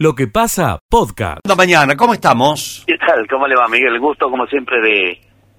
[0.00, 1.42] Lo que pasa, podcast.
[1.42, 2.84] Buenas mañana, ¿cómo estamos?
[2.86, 3.26] ¿Qué tal?
[3.26, 3.98] ¿Cómo le va, Miguel?
[3.98, 5.18] Gusto, como siempre, de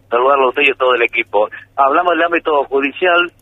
[0.09, 1.50] saludarlo a usted y a todo el equipo.
[1.75, 3.33] Hablamos del ámbito judicial,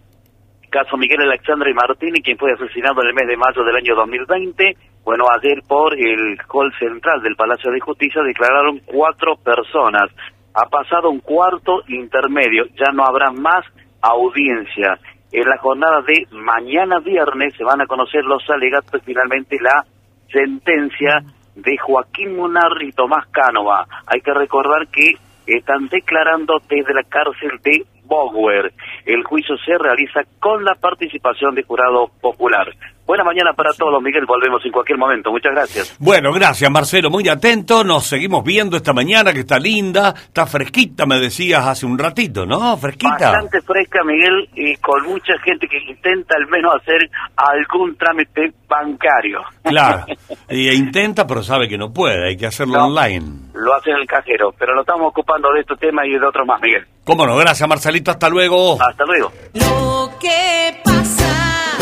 [0.72, 4.76] caso Miguel Alexandre Martínez, quien fue asesinado en el mes de mayo del año 2020.
[5.06, 10.10] Bueno, ayer por el hall central del Palacio de Justicia declararon cuatro personas.
[10.56, 13.64] Ha pasado un cuarto intermedio, ya no habrá más
[14.02, 14.98] audiencia.
[15.32, 19.86] En la jornada de mañana viernes se van a conocer los alegatos y finalmente la
[20.32, 21.24] sentencia
[21.56, 23.86] de Joaquín Munar y Tomás Cánova.
[24.06, 25.14] Hay que recordar que
[25.46, 28.74] están declarando desde la cárcel de Boguer.
[29.06, 32.68] El juicio se realiza con la participación de jurado popular.
[33.06, 34.26] Buena mañana para todos, Miguel.
[34.26, 35.32] Volvemos en cualquier momento.
[35.32, 35.96] Muchas gracias.
[35.98, 37.10] Bueno, gracias, Marcelo.
[37.10, 37.86] Muy atento.
[37.86, 42.46] Nos seguimos viendo esta mañana, que está linda, está fresquita, me decías hace un ratito,
[42.46, 42.76] ¿no?
[42.76, 43.32] Fresquita.
[43.32, 49.42] Bastante fresca, Miguel, y con mucha gente que intenta al menos hacer algún trámite bancario.
[49.64, 50.06] Claro.
[50.50, 52.28] Y intenta, pero sabe que no puede.
[52.30, 52.86] Hay que hacerlo No.
[52.88, 53.26] online.
[53.54, 56.46] Lo hace en el cajero, pero lo estamos ocupando de este tema y de otros
[56.48, 56.86] más, Miguel.
[57.08, 57.38] ¿Cómo no?
[57.38, 58.12] Gracias, Marcelito.
[58.12, 58.74] Hasta luego.
[58.82, 59.32] Hasta luego.
[59.54, 61.78] Lo que pasa.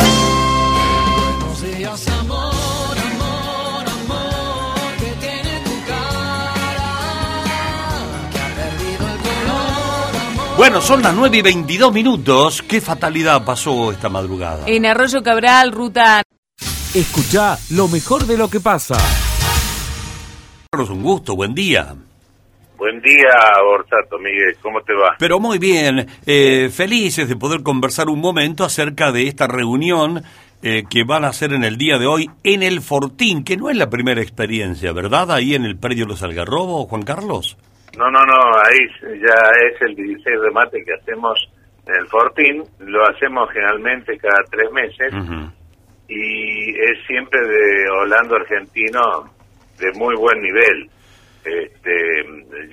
[1.39, 6.93] No seas amor, amor, amor que tiene tu cara.
[8.31, 10.57] Que ha perdido el color.
[10.57, 12.61] Bueno, son las 9 y 22 minutos.
[12.61, 14.67] ¿Qué fatalidad pasó esta madrugada?
[14.67, 16.21] En Arroyo Cabral, ruta
[16.93, 18.95] Escucha lo mejor de lo que pasa.
[20.71, 21.35] Carlos, un gusto.
[21.35, 21.95] Buen día.
[22.77, 23.31] Buen día,
[23.63, 24.55] Orsato, Miguel.
[24.61, 25.15] ¿Cómo te va?
[25.17, 30.21] Pero muy bien, eh, felices de poder conversar un momento acerca de esta reunión
[30.61, 33.69] eh, que van a hacer en el día de hoy en el Fortín, que no
[33.69, 35.31] es la primera experiencia, ¿verdad?
[35.31, 37.57] Ahí en el predio Los Algarrobos, Juan Carlos.
[37.97, 38.39] No, no, no.
[38.63, 38.79] Ahí
[39.21, 39.35] ya
[39.71, 41.37] es el 16 remate que hacemos
[41.87, 42.63] en el Fortín.
[42.79, 45.13] Lo hacemos generalmente cada tres meses
[46.07, 49.01] y es siempre de Holando argentino
[49.79, 50.89] de muy buen nivel.
[51.45, 52.23] Este,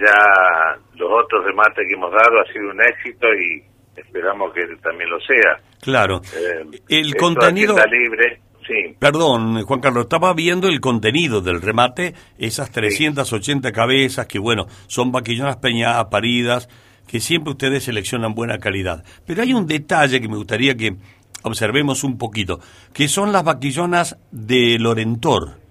[0.01, 3.63] ya los otros remates que hemos dado ha sido un éxito y
[4.01, 5.61] esperamos que también lo sea.
[5.81, 6.23] Claro.
[6.35, 7.75] Eh, el contenido...
[7.77, 8.97] Hacienda libre, sí.
[8.99, 15.13] Perdón, Juan Carlos, estaba viendo el contenido del remate, esas 380 cabezas que, bueno, son
[15.13, 16.69] vaquillonas peñadas, paridas,
[17.07, 19.05] que siempre ustedes seleccionan buena calidad.
[19.27, 20.97] Pero hay un detalle que me gustaría que
[21.43, 22.61] observemos un poquito,
[22.95, 25.62] que son las vaquillonas de Lorentor,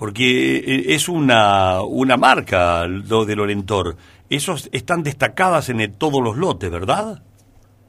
[0.00, 3.96] porque eh, es una, una marca lo de Lorentor.
[4.30, 7.22] Esos están destacadas en el- todos los lotes, ¿verdad?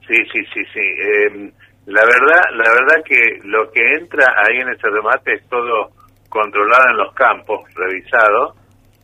[0.05, 0.79] Sí, sí, sí, sí.
[0.81, 1.51] Eh,
[1.85, 5.91] la verdad, la verdad que lo que entra ahí en ese remate es todo
[6.27, 8.55] controlado en los campos, revisado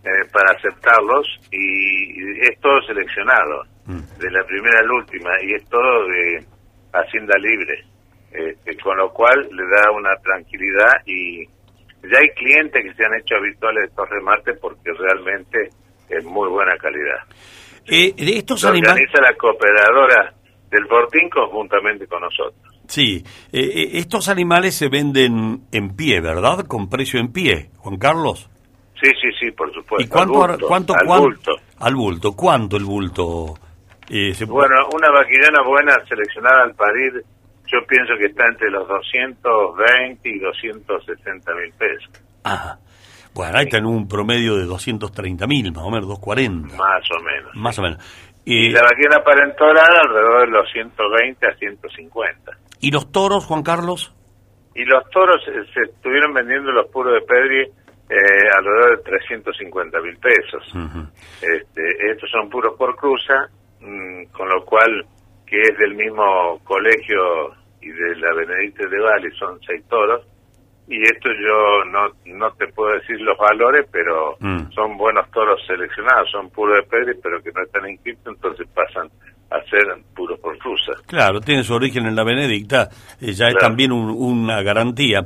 [0.03, 4.19] eh, para aceptarlos y es todo seleccionado Mm.
[4.19, 6.43] de la primera al última y es todo de
[6.91, 7.85] hacienda libre,
[8.33, 11.45] este, con lo cual le da una tranquilidad y
[12.03, 15.69] ya hay clientes que se han hecho habituales de estos remates porque realmente
[16.09, 17.19] es muy buena calidad.
[17.85, 18.93] Eh, de estos Lo animales...
[19.09, 20.33] organiza la cooperadora
[20.69, 22.61] del Fortín conjuntamente con nosotros.
[22.87, 26.65] Sí, eh, eh, estos animales se venden en pie, ¿verdad?
[26.67, 28.49] Con precio en pie, Juan Carlos.
[29.01, 30.01] Sí, sí, sí, por supuesto.
[30.03, 31.51] ¿Y cuánto, al bulto, cuánto, al cuán- bulto.
[31.79, 32.33] Al bulto.
[32.33, 33.53] ¿Cuánto el bulto?
[34.09, 37.23] Eh, se- Bueno, una vaquillana buena seleccionada al parir,
[37.67, 42.09] yo pienso que está entre los 220 y 260 mil pesos,
[42.43, 42.77] Ah,
[43.33, 47.21] bueno, ahí está en un promedio de 230 mil, más o menos, 240, más o
[47.23, 47.55] menos.
[47.55, 47.99] más o menos.
[48.45, 52.51] Y Eh, la vaquillana parentorada alrededor de los 120 a 150.
[52.79, 54.13] ¿Y los toros, Juan Carlos?
[54.75, 57.61] Y los toros eh, se estuvieron vendiendo los puros de Pedri
[58.09, 60.63] eh, alrededor de 350 mil pesos.
[61.41, 63.49] Este, estos son puros por cruza,
[63.81, 65.05] mm, con lo cual,
[65.47, 70.21] que es del mismo colegio y de la Benedicta de Valle, son seis toros.
[70.89, 74.71] Y esto yo no, no te puedo decir los valores, pero Mm.
[74.71, 79.09] son buenos toros seleccionados, son puros de Pedri, pero que no están inscritos, entonces pasan
[79.49, 79.83] a ser
[80.15, 80.57] puros por.
[81.07, 82.89] Claro, tiene su origen en la Benedicta,
[83.21, 85.25] eh, ya es también un- una garantía.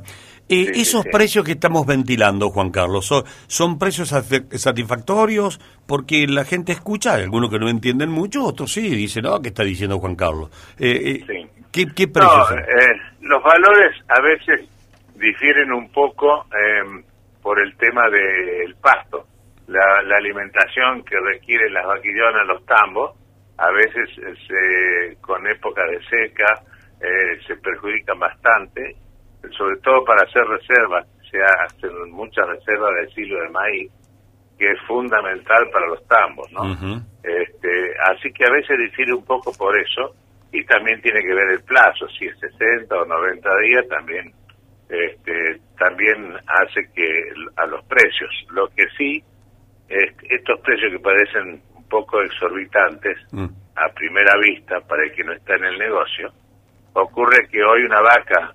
[0.51, 1.09] Eh, Sí, esos sí.
[1.11, 5.59] precios que estamos ventilando, Juan Carlos, ¿son, son precios satisf- satisfactorios?
[5.87, 9.49] Porque la gente escucha, hay algunos que no entienden mucho, otros sí, dicen, no, ¿qué
[9.49, 10.49] está diciendo Juan Carlos?
[10.77, 11.49] Eh, eh.
[11.71, 12.59] ¿qué, qué precios No, son?
[12.59, 14.67] eh, los valores a veces
[15.15, 17.03] difieren un poco eh,
[17.41, 19.25] por el tema del pasto,
[19.67, 23.11] la, la alimentación que requieren las vaquillonas, los tambos,
[23.57, 26.61] a veces eh, se, con época de seca
[26.99, 28.95] eh, se perjudican bastante,
[29.57, 33.91] sobre todo para hacer reservas, se hacen muchas reservas de silo de maíz,
[34.57, 36.63] que es fundamental para los tambos, ¿no?
[37.23, 40.13] Este, así que a veces difiere un poco por eso
[40.51, 44.33] y también tiene que ver el plazo, si es 60 o 90 días también
[44.89, 47.07] este, también hace que
[47.55, 48.29] a los precios.
[48.51, 49.23] Lo que sí,
[49.87, 53.45] es- estos precios que parecen un poco exorbitantes Mm.
[53.77, 56.33] a primera vista para el que no está en el negocio,
[56.93, 58.53] ocurre que hoy una vaca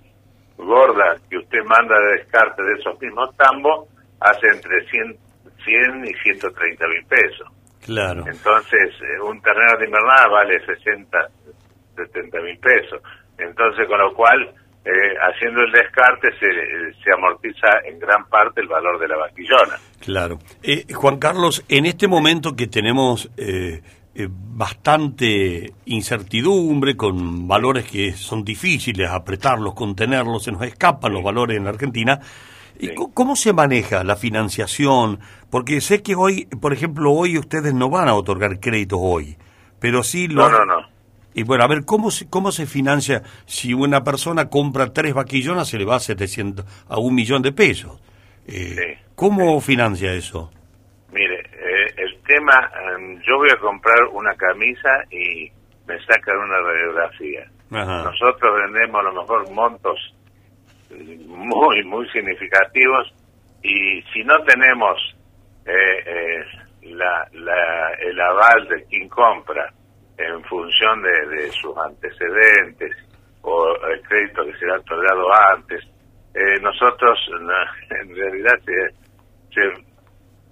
[0.57, 3.87] gorda que usted manda de descarte de esos mismos tambos
[4.19, 5.17] hace entre 100,
[5.63, 7.47] 100 y 130 mil pesos.
[7.85, 8.25] Claro.
[8.27, 11.17] Entonces, eh, un ternero de invernada vale 60,
[11.95, 13.01] 70 mil pesos.
[13.37, 18.67] Entonces, con lo cual, eh, haciendo el descarte, se, se amortiza en gran parte el
[18.67, 19.77] valor de la vaquillona.
[19.99, 20.39] Claro.
[20.63, 23.81] Eh, Juan Carlos, en este momento que tenemos eh,
[24.19, 31.55] eh, bastante incertidumbre, con valores que son difíciles, apretarlos, contenerlos, se nos escapan los valores
[31.57, 32.19] en la Argentina,
[32.79, 32.93] ¿y Sí.
[33.13, 35.19] ¿cómo se maneja la financiación?
[35.51, 39.37] Porque sé que hoy, por ejemplo, hoy ustedes no van a otorgar créditos hoy,
[39.79, 40.49] pero sí lo...
[40.49, 40.87] No, no, no.
[41.35, 45.67] Y bueno, a ver, ¿cómo se, ¿cómo se financia si una persona compra tres vaquillonas,
[45.67, 47.99] se le va a 700, a un millón de pesos?
[48.47, 49.03] Eh, Sí.
[49.13, 50.49] ¿Cómo financia eso?
[52.27, 55.49] Tema, em, yo voy a comprar una camisa y
[55.87, 57.45] me sacan una radiografía.
[57.71, 58.03] Ajá.
[58.03, 60.13] Nosotros vendemos a lo mejor montos
[60.91, 63.13] eh, muy, muy significativos
[63.63, 64.97] y si no tenemos
[65.65, 66.45] eh, eh,
[66.93, 69.71] la, la- el aval de quien compra
[70.17, 72.91] en función de, de sus antecedentes
[73.41, 75.81] o el crédito que se le ha otorgado antes,
[76.33, 77.53] eh, nosotros no,
[78.01, 78.93] en realidad se-
[79.53, 79.85] se-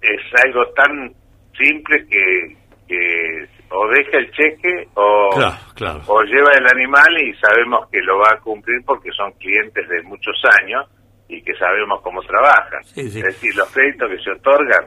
[0.02, 1.12] es algo tan
[1.56, 2.56] simple que,
[2.88, 6.00] que o deja el cheque o, Claro, claro.
[6.06, 10.02] o lleva el animal y sabemos que lo va a cumplir porque son clientes de
[10.02, 10.86] muchos años
[11.28, 12.84] y que sabemos cómo trabajan.
[12.84, 13.18] Sí, sí.
[13.18, 14.84] Es decir, los créditos que se otorgan,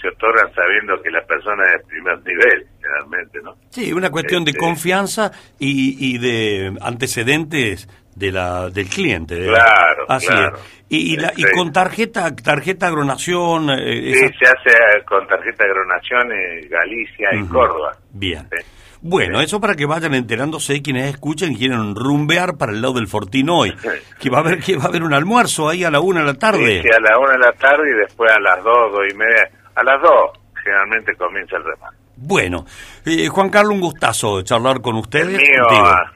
[0.00, 3.54] se otorgan sabiendo que la persona es de primer nivel, generalmente, ¿no?
[3.70, 5.30] Sí, una cuestión de Este- confianza
[5.60, 9.34] y, y de antecedentes de la del cliente.
[9.44, 9.48] ¿eh?
[9.48, 10.56] Claro, Así claro.
[10.56, 10.62] es.
[10.88, 13.70] Y, y la- y con tarjeta tarjeta agronación.
[13.70, 17.44] eh, Sí, esa- se hace con tarjeta agronación en Galicia y.
[17.46, 17.92] Córdoba.
[18.12, 18.48] Bien.
[18.50, 18.64] Sí.
[19.04, 23.08] Bueno, eso para que vayan enterándose quienes escuchan y quieren rumbear para el lado del
[23.08, 23.74] Fortín hoy.
[24.20, 26.26] Que va a haber que va a haber un almuerzo ahí a la una de
[26.26, 26.82] la tarde.
[26.82, 29.50] Sí, a la una de la tarde y después a las dos, dos y media.
[29.74, 31.96] A las dos generalmente comienza el remate.
[32.14, 32.64] Bueno,
[33.04, 35.26] eh, Juan Carlos, un gustazo charlar con El ustedes.
[35.38, 35.86] mío, contigo.
[35.86, 36.12] ah,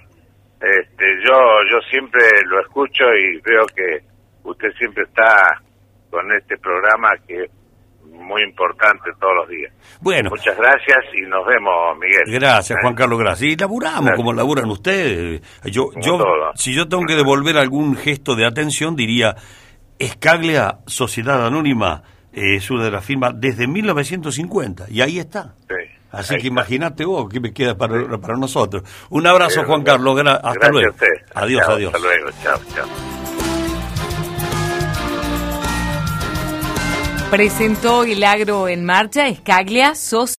[0.61, 1.35] este, yo,
[1.71, 4.01] yo siempre lo escucho y veo que
[4.45, 5.61] usted siempre está
[6.11, 7.51] con este programa que es
[8.05, 9.73] muy importante todos los días.
[10.01, 12.23] Bueno, Muchas gracias y nos vemos, Miguel.
[12.41, 12.81] Gracias, ¿Eh?
[12.83, 13.51] Juan Carlos, gracias.
[13.53, 14.17] Y laburamos Gracias.
[14.17, 15.43] como laburan ustedes.
[15.65, 16.53] Yo, Como yo, todo.
[16.55, 19.35] si yo tengo que devolver algún gesto de atención, diría,
[19.99, 25.55] Escaglia, Sociedad Anónima, eh, es una de las firmas desde 1950, y ahí está.
[25.69, 25.75] Sí,
[26.17, 28.83] Así ahí que imagínate vos qué me queda para, para nosotros.
[29.11, 30.17] Un abrazo, Sí, Juan Carlos.
[30.19, 30.89] gra- hasta gracias luego.
[30.89, 31.09] a usted.
[31.35, 31.95] Adiós, Chao, adiós.
[31.95, 32.87] Hasta luego, chao, chao.
[37.31, 40.37] Presentó el agro en marcha, Escaglia, sos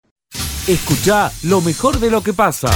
[0.68, 2.68] Escucha lo mejor de lo que pasa.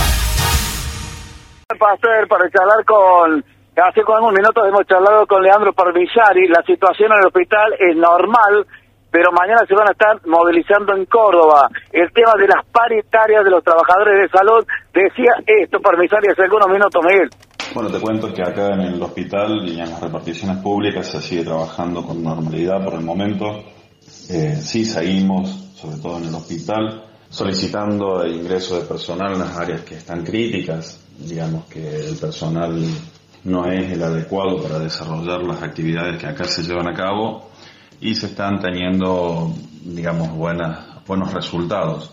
[1.79, 3.43] Pastor para charlar con,
[3.77, 8.67] hace unos minutos hemos charlado con Leandro Parvillari, la situación en el hospital es normal,
[9.11, 11.67] pero mañana se van a estar movilizando en Córdoba.
[11.91, 16.69] El tema de las paritarias de los trabajadores de salud, decía esto Parvillari hace algunos
[16.69, 17.29] minutos, Miguel.
[17.75, 21.43] Bueno, te cuento que acá en el hospital y en las reparticiones públicas se sigue
[21.43, 23.63] trabajando con normalidad por el momento.
[24.29, 29.57] Eh, sí seguimos, sobre todo en el hospital, solicitando el ingreso de personal en las
[29.57, 31.05] áreas que están críticas.
[31.17, 32.81] Digamos que el personal
[33.43, 37.50] no es el adecuado para desarrollar las actividades que acá se llevan a cabo
[38.01, 39.53] y se están teniendo,
[39.85, 42.11] digamos, buenas, buenos resultados.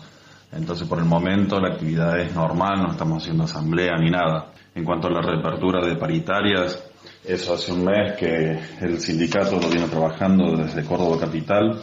[0.51, 4.51] Entonces, por el momento la actividad es normal, no estamos haciendo asamblea ni nada.
[4.75, 6.83] En cuanto a la reapertura de paritarias,
[7.25, 11.81] eso hace un mes que el sindicato lo viene trabajando desde Córdoba Capital.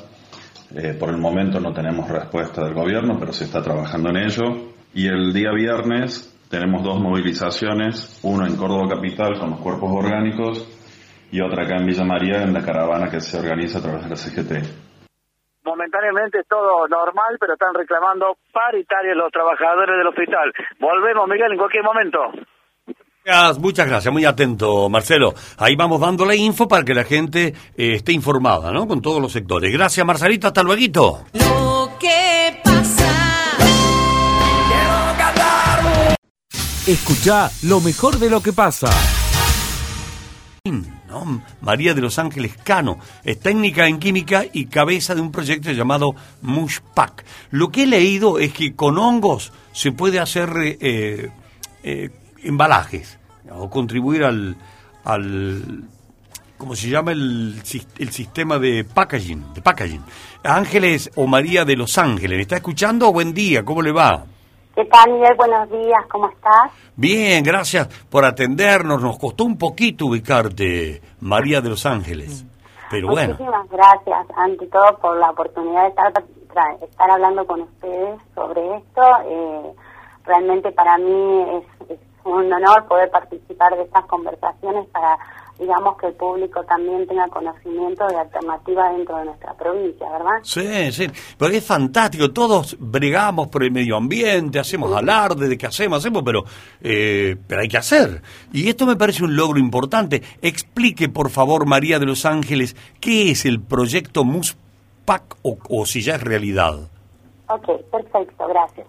[0.74, 4.72] Eh, por el momento no tenemos respuesta del gobierno, pero se está trabajando en ello.
[4.94, 10.75] Y el día viernes tenemos dos movilizaciones, una en Córdoba Capital con los cuerpos orgánicos
[11.36, 14.08] y otra acá en Villa María en la caravana que se organiza a través de
[14.08, 14.52] la CGT.
[15.64, 20.50] Momentáneamente es todo normal, pero están reclamando paritarias los trabajadores del hospital.
[20.80, 22.18] Volvemos, Miguel, en cualquier momento.
[23.22, 25.34] Gracias, Muchas gracias, muy atento, Marcelo.
[25.58, 28.86] Ahí vamos dando la info para que la gente eh, esté informada, ¿no?
[28.88, 29.70] Con todos los sectores.
[29.70, 31.24] Gracias, Marcelito, hasta luego.
[31.34, 33.12] Lo que pasa.
[36.86, 38.88] Escucha lo mejor de lo que pasa.
[41.08, 41.42] ¿No?
[41.60, 46.14] María de los Ángeles Cano es técnica en química y cabeza de un proyecto llamado
[46.42, 47.24] Mushpack.
[47.50, 51.30] Lo que he leído es que con hongos se puede hacer eh,
[51.82, 52.10] eh,
[52.42, 53.18] embalajes
[53.50, 54.56] o contribuir al,
[55.04, 55.84] al
[56.56, 57.62] ¿cómo se llama el,
[57.98, 59.54] el sistema de packaging?
[59.54, 60.02] De packaging.
[60.42, 63.12] Ángeles o María de Los Ángeles, ¿me está escuchando?
[63.12, 64.26] Buen día, ¿cómo le va?
[64.76, 65.34] ¿Qué tal, Miguel?
[65.38, 66.70] Buenos días, ¿cómo estás?
[66.96, 69.00] Bien, gracias por atendernos.
[69.00, 72.44] Nos costó un poquito ubicarte, María de Los Ángeles.
[72.90, 76.12] Pero bueno, Muchísimas gracias, ante todo, por la oportunidad de estar,
[76.82, 79.02] estar hablando con ustedes sobre esto.
[79.24, 79.72] Eh,
[80.26, 85.16] realmente para mí es, es un honor poder participar de estas conversaciones para,
[85.58, 90.38] digamos, que el público también tenga conocimiento de alternativas dentro de nuestra provincia, ¿verdad?
[90.42, 91.06] sí, sí.
[91.38, 92.30] Pero es fantástico.
[92.30, 96.44] Todos bregamos por el medio ambiente, hacemos alarde de que hacemos, hacemos, pero,
[96.80, 98.22] eh, pero hay que hacer.
[98.52, 100.22] Y esto me parece un logro importante.
[100.42, 106.02] Explique, por favor, María de Los Ángeles, qué es el proyecto MUSPAC o, o si
[106.02, 106.88] ya es realidad.
[107.48, 108.86] Ok, perfecto, gracias.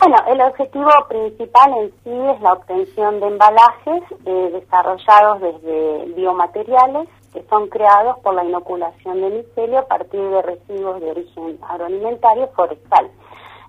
[0.00, 7.08] Bueno, el objetivo principal en sí es la obtención de embalajes eh, desarrollados desde biomateriales
[7.32, 12.48] que son creados por la inoculación de micelio a partir de residuos de origen agroalimentario
[12.54, 13.10] forestal.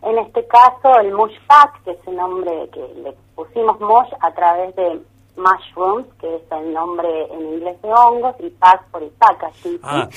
[0.04, 1.36] En este caso, el Mush
[1.84, 5.02] que es el nombre que le pusimos Mush a través de
[5.40, 9.80] mushrooms, que es el nombre en inglés de hongos, y pack por packaging.
[9.82, 10.10] Ah.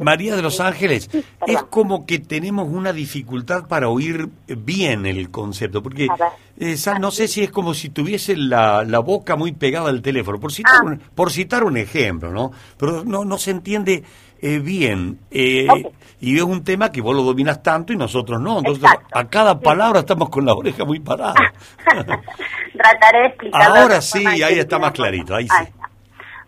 [0.00, 5.30] María de los Ángeles, Sí, es como que tenemos una dificultad para oír bien el
[5.30, 6.08] concepto, porque
[6.58, 10.02] eh, sa- no sé si es como si tuviese la, la boca muy pegada al
[10.02, 10.84] teléfono, por citar, Ah.
[10.86, 12.52] un, por citar un ejemplo, ¿no?
[12.76, 14.04] Pero no, no se entiende
[14.40, 15.18] eh, bien.
[15.30, 15.66] eh.
[16.20, 18.58] Y es un tema que vos lo dominas tanto y nosotros no.
[18.58, 19.18] Entonces, Exacto.
[19.18, 21.34] a cada palabra estamos con la oreja muy parada.
[22.76, 23.74] Trataré de explicarlo.
[23.82, 25.72] Ahora sí, ahí está más clarito, ahí sí.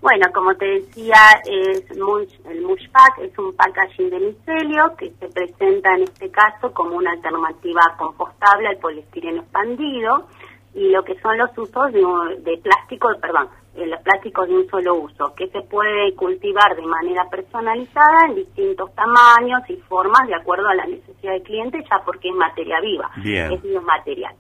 [0.01, 5.13] Bueno, como te decía, es mush- el Mush Pack es un packaging de micelio que
[5.19, 10.29] se presenta en este caso como una alternativa compostable al poliestireno expandido
[10.75, 12.01] y lo que son los usos de,
[12.43, 13.49] de plástico, perdón,
[13.87, 18.95] los plásticos de un solo uso, que se puede cultivar de manera personalizada en distintos
[18.95, 23.11] tamaños y formas de acuerdo a la necesidad del cliente, ya porque es materia viva,
[23.17, 23.53] Bien.
[23.53, 24.35] es biomaterial.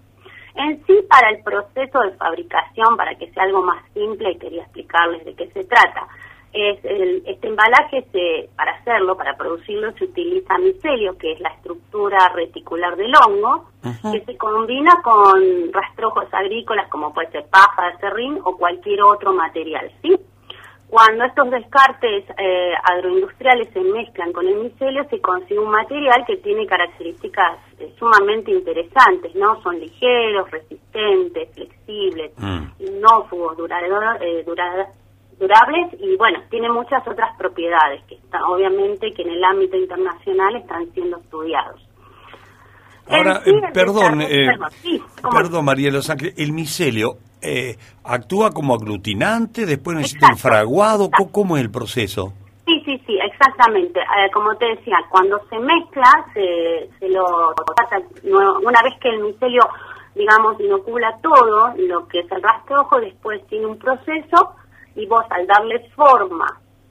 [0.55, 5.25] En sí, para el proceso de fabricación, para que sea algo más simple, quería explicarles
[5.25, 6.09] de qué se trata.
[6.53, 11.51] Es el- este embalaje, se, para hacerlo, para producirlo, se utiliza micelio, que es la
[11.51, 13.67] estructura reticular del hongo,
[14.13, 19.91] que se combina con rastrojos agrícolas, como puede ser paja serrín o cualquier otro material,
[20.03, 20.19] ¿sí?
[20.89, 26.39] Cuando estos descartes eh, agroindustriales se mezclan con el micelio, se consigue un material que
[26.39, 29.61] tiene características eh, sumamente interesantes, ¿no?
[29.63, 32.69] Son ligeros, resistentes, flexibles, Mm.
[32.81, 34.89] inófugos, durador- eh, dura-
[35.39, 40.57] durables y, bueno, tiene muchas otras propiedades que están, obviamente, que en el ámbito internacional
[40.57, 41.81] están siendo estudiados.
[43.09, 45.37] Ahora, sí, eh, perdón, eh, perdón, sí, ¿cómo?
[45.37, 51.05] perdón, María los Ángeles, el micelio eh, actúa como aglutinante, después necesita un Exacto, fraguado,
[51.05, 51.33] exacto.
[51.33, 52.33] ¿cómo, es el proceso?
[52.67, 54.01] Sí, sí, sí, exactamente.
[54.01, 57.55] Eh, como te decía, cuando se mezcla, se, se lo
[58.63, 59.63] una vez que el micelio,
[60.15, 64.55] digamos, inocula todo lo que es el rastrojo, después tiene un proceso
[64.99, 66.47] y vos al darle forma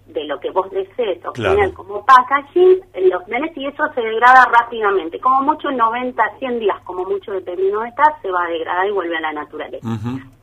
[0.07, 1.73] de lo que vos desees obtener Claro.
[1.73, 5.19] como packaging, eh, los tenés y eso se degrada rápidamente.
[5.19, 8.87] Como mucho en 90, 100 días, como mucho dependiendo de estar, se va a degradar
[8.87, 9.85] y vuelve a la naturaleza.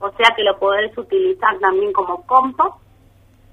[0.01, 2.77] O sea que lo podés utilizar también como compost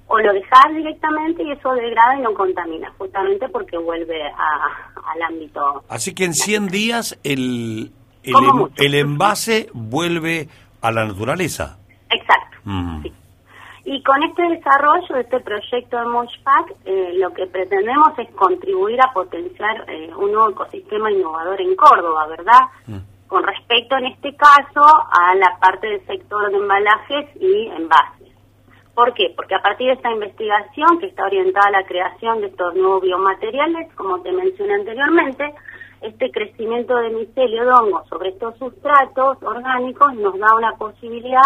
[0.08, 5.22] o lo dejas directamente y eso degrada y no contamina, justamente porque vuelve a- al
[5.22, 5.84] ámbito.
[5.88, 7.90] Así que en 100 días el,
[8.24, 10.50] el, em- el envase vuelve
[10.82, 11.78] a la naturaleza.
[12.10, 12.58] Exacto.
[13.04, 13.14] Sí.
[13.84, 19.00] Y con este desarrollo de este proyecto de Moshpack, eh, lo que pretendemos es contribuir
[19.02, 22.60] a potenciar eh, un nuevo ecosistema innovador en Córdoba, ¿verdad?
[23.28, 28.22] Con respecto, en este caso, a la parte del sector de embalajes y envases.
[28.94, 29.34] ¿Por qué?
[29.36, 33.02] Porque a partir de esta investigación que está orientada a la creación de estos nuevos
[33.02, 35.56] biomateriales, como te mencioné anteriormente,
[36.02, 41.42] este crecimiento de micelio de hongo sobre estos sustratos orgánicos nos da una posibilidad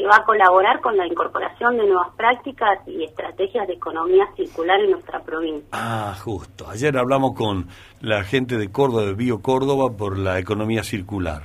[0.00, 4.80] que va a colaborar con la incorporación de nuevas prácticas y estrategias de economía circular
[4.80, 5.68] en nuestra provincia.
[5.72, 6.66] Ah, justo.
[6.70, 7.66] Ayer hablamos con
[8.00, 11.42] la gente de Córdoba, de Bio Córdoba, por la economía circular.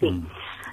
[0.00, 0.20] Sí.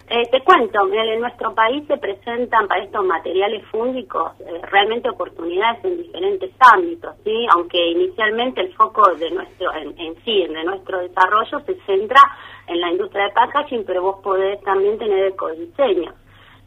[0.09, 5.85] Eh, te cuento, en nuestro país se presentan para estos materiales fúngicos eh, realmente oportunidades
[5.85, 7.45] en diferentes ámbitos, ¿sí?
[7.51, 12.21] Aunque inicialmente el foco de nuestro, en, en sí, de nuestro desarrollo se centra
[12.65, 16.11] en la industria de packaging, pero vos podés también tener ecodiseño.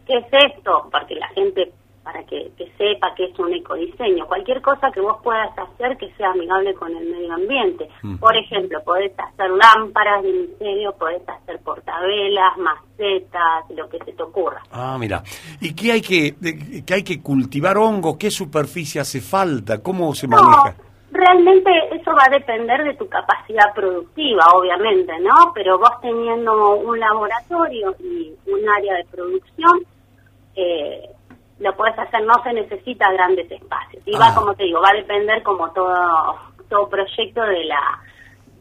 [0.06, 0.88] ¿Qué es esto?
[0.90, 1.72] Porque la gente
[2.04, 4.26] para que, que sepa que es un ecodiseño.
[4.28, 7.88] Cualquier cosa que vos puedas hacer que sea amigable con el medio ambiente.
[8.02, 8.18] Mm.
[8.18, 14.22] Por ejemplo, podés hacer lámparas de misterio, podés hacer portavelas, macetas, lo que se te
[14.22, 14.62] ocurra.
[14.70, 15.24] Ah, mira.
[15.60, 18.16] ¿Y qué hay que, de- que hay que cultivar hongos?
[18.18, 19.82] ¿Qué superficie hace falta?
[19.82, 20.76] ¿Cómo se No, maneja?
[21.10, 25.52] realmente eso va a depender de tu capacidad productiva, obviamente, ¿no?
[25.54, 29.80] Pero vos teniendo un laboratorio y un área de producción,
[32.06, 34.02] hacer, no se necesita grandes espacios.
[34.06, 34.34] Y va, Ah.
[34.34, 35.94] como te digo, va a depender como todo,
[36.68, 37.80] todo proyecto de la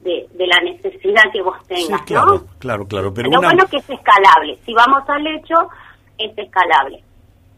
[0.03, 2.43] de, de la necesidad que vos Sí, tengas, claro, ¿no?
[2.59, 3.11] claro, claro.
[3.13, 3.47] Pero Lo una...
[3.47, 4.59] bueno que es escalable.
[4.63, 5.55] Si vamos al hecho,
[6.17, 7.03] es escalable.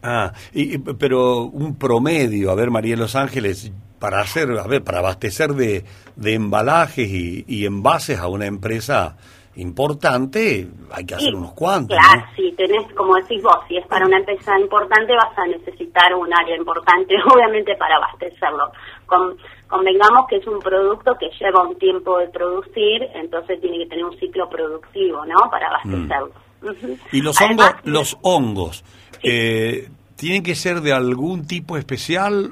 [0.01, 4.65] Ah, y, y- pero un promedio, a ver, María de Los Ángeles, para hacer, a
[4.67, 5.83] ver, para abastecer de,
[6.15, 9.17] de embalajes y, y envases a una empresa
[9.57, 12.35] importante, hay que hacer Sí, unos cuantos, Claro, ¿no?
[12.35, 16.33] sí, tenés, como decís vos, si es para una empresa importante vas a necesitar un
[16.33, 18.71] área importante, obviamente, para abastecerlo.
[19.05, 19.37] Con-
[19.67, 24.05] convengamos que es un producto que lleva un tiempo de producir, entonces tiene que tener
[24.05, 26.31] un ciclo productivo, ¿no?, para abastecerlo.
[26.61, 26.93] Mm.
[27.11, 28.83] Y los Además, hongos, los hongos,
[29.23, 32.51] eh, ¿tienen que ser de algún tipo especial?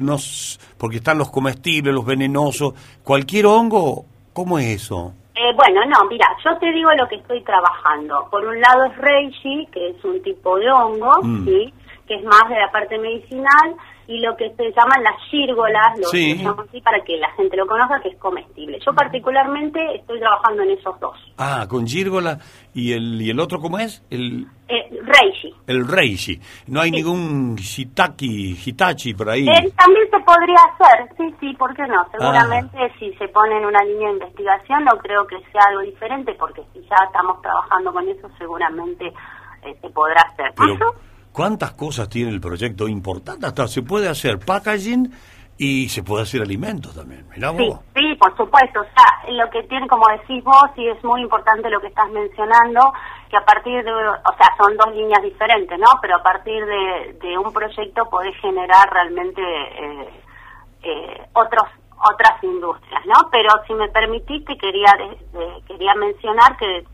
[0.00, 0.16] No,
[0.78, 2.74] porque están los comestibles, los venenosos.
[3.04, 4.04] ¿Cualquier hongo?
[4.32, 5.14] ¿Cómo es eso?
[5.36, 8.28] Eh, bueno, no, mira, yo te digo lo que estoy trabajando.
[8.30, 11.44] Por un lado es reishi, que es un tipo de hongo, Mm.
[11.44, 11.74] ¿sí?
[12.06, 13.74] que es más de la parte medicinal,
[14.06, 16.44] y lo que se llaman las gírgolas, lo Sí.
[16.68, 18.78] así para que la gente lo conozca, que es comestible.
[18.84, 21.16] Yo particularmente estoy trabajando en esos dos.
[21.38, 22.38] Ah, con gírgola.
[22.74, 24.02] ¿Y el, y el otro cómo es?
[24.10, 25.54] El, Eh, reishi.
[25.66, 26.40] el reishi.
[26.66, 29.46] No hay ningún shitaki, hitachi por ahí.
[29.48, 31.86] Eh, también se podría hacer, sí, sí, ¿por qué Ah.
[31.86, 32.06] no?
[32.10, 36.34] Seguramente si se pone en una línea de investigación no creo que sea algo diferente,
[36.34, 39.12] porque si ya estamos trabajando con eso seguramente
[39.62, 40.52] eh, se podrá hacer.
[40.56, 40.98] Pero, Ujú.
[41.34, 42.88] ¿Cuántas cosas tiene el proyecto?
[42.88, 43.44] Importante.
[43.46, 45.12] Hasta se puede hacer packaging
[45.58, 47.26] y se puede hacer alimentos también.
[47.34, 47.80] Mirá Sí, vos.
[47.94, 48.80] sí, por supuesto.
[48.80, 52.08] O sea, lo que tiene, como decís vos, y es muy importante lo que estás
[52.10, 52.92] mencionando,
[53.28, 55.86] que a partir de, o sea, son dos líneas diferentes, ¿no?
[56.00, 60.08] Pero a partir de, de un proyecto podés generar realmente eh,
[60.82, 61.64] eh, otros
[62.06, 63.30] otras industrias, ¿no?
[63.30, 66.84] Pero si me permitiste, quería de- de- quería mencionar que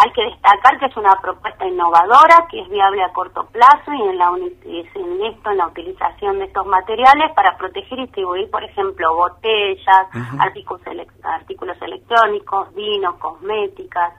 [0.00, 4.02] hay que destacar que es una propuesta innovadora, que es viable a corto plazo y
[4.02, 4.30] en, la
[4.64, 9.16] es en esto, en la utilización de estos materiales para proteger y distribuir, por ejemplo,
[9.16, 10.06] botellas,
[10.38, 10.82] artículos,
[11.24, 14.14] artículos electrónicos, vinos, cosméticas.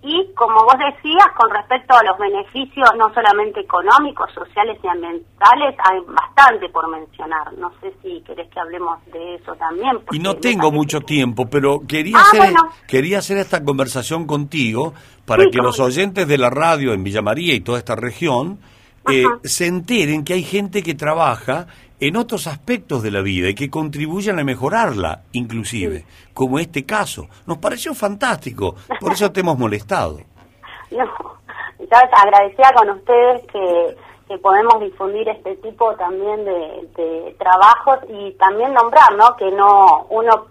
[0.00, 5.74] Y como vos decías, con respecto a los beneficios no solamente económicos, sociales y ambientales,
[5.90, 7.52] hay bastante por mencionar.
[7.58, 9.98] No sé si querés que hablemos de eso también.
[10.12, 12.70] Y no tengo mucho que- tiempo, pero quería, Ah, hacer, bueno.
[12.86, 14.94] quería hacer esta conversación contigo
[15.26, 18.60] para Sí, que los oyentes de la radio en Villa María y toda esta región
[19.10, 21.66] eh, se enteren que hay gente que trabaja
[22.00, 27.26] en otros aspectos de la vida y que contribuyen a mejorarla, inclusive, como este caso.
[27.46, 30.20] Nos pareció fantástico, por eso te hemos molestado.
[30.90, 31.04] No,
[31.90, 38.32] sabes, agradecida con ustedes que, que podemos difundir este tipo también de, de trabajos y
[38.32, 39.36] también nombrar, ¿no?
[39.36, 40.46] Que no uno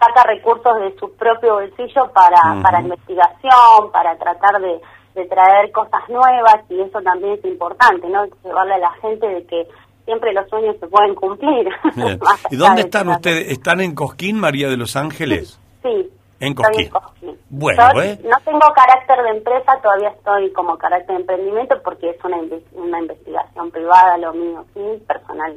[0.00, 4.80] saca recursos de su propio bolsillo para, para investigación, para tratar de,
[5.14, 8.24] de traer cosas nuevas y eso también es importante, ¿no?
[8.42, 9.68] Llevarle a la gente de que
[10.04, 11.68] siempre los sueños se pueden cumplir.
[12.50, 13.50] ¿Y dónde de están ustedes?
[13.50, 15.58] ¿Están en Cosquín, María de los Ángeles?
[15.82, 16.10] Sí.
[16.40, 16.90] En Cosquín.
[17.48, 18.18] Bueno, Yo ¿eh?
[18.24, 22.38] No tengo carácter de empresa, todavía estoy como carácter de emprendimiento porque es una,
[22.72, 25.56] una investigación privada lo mío, sí, personal.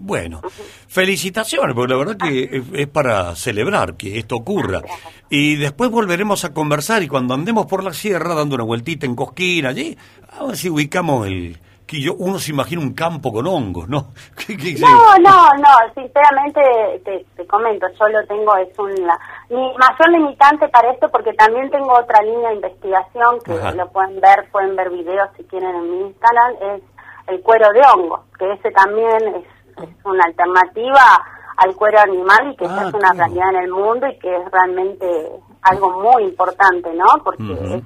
[0.00, 0.40] Bueno,
[0.86, 4.80] felicitaciones, porque la verdad que es para celebrar que esto ocurra.
[5.28, 9.16] Y después volveremos a conversar y cuando andemos por la sierra dando una vueltita en
[9.16, 9.98] Cosquín allí,
[10.38, 11.58] a ver si ubicamos el...
[11.88, 14.08] que yo, uno se imagina un campo con hongos, ¿no?
[14.36, 14.80] ¿Qué- qué- qué?
[14.82, 16.60] No, no, no, sinceramente
[17.04, 21.70] te, te comento, yo lo tengo, es una, mi mayor limitante para esto porque también
[21.70, 23.72] tengo otra línea de investigación que Ajá.
[23.72, 26.82] lo pueden ver, pueden ver videos si quieren en mi Instagram, es
[27.28, 29.44] el cuero de hongo, que ese también es,
[29.88, 31.24] es una alternativa
[31.56, 33.16] al cuero animal y que Ah, es una claro.
[33.16, 35.30] realidad en el mundo y que es realmente
[35.62, 37.06] algo muy importante, ¿no?
[37.24, 37.82] Porque es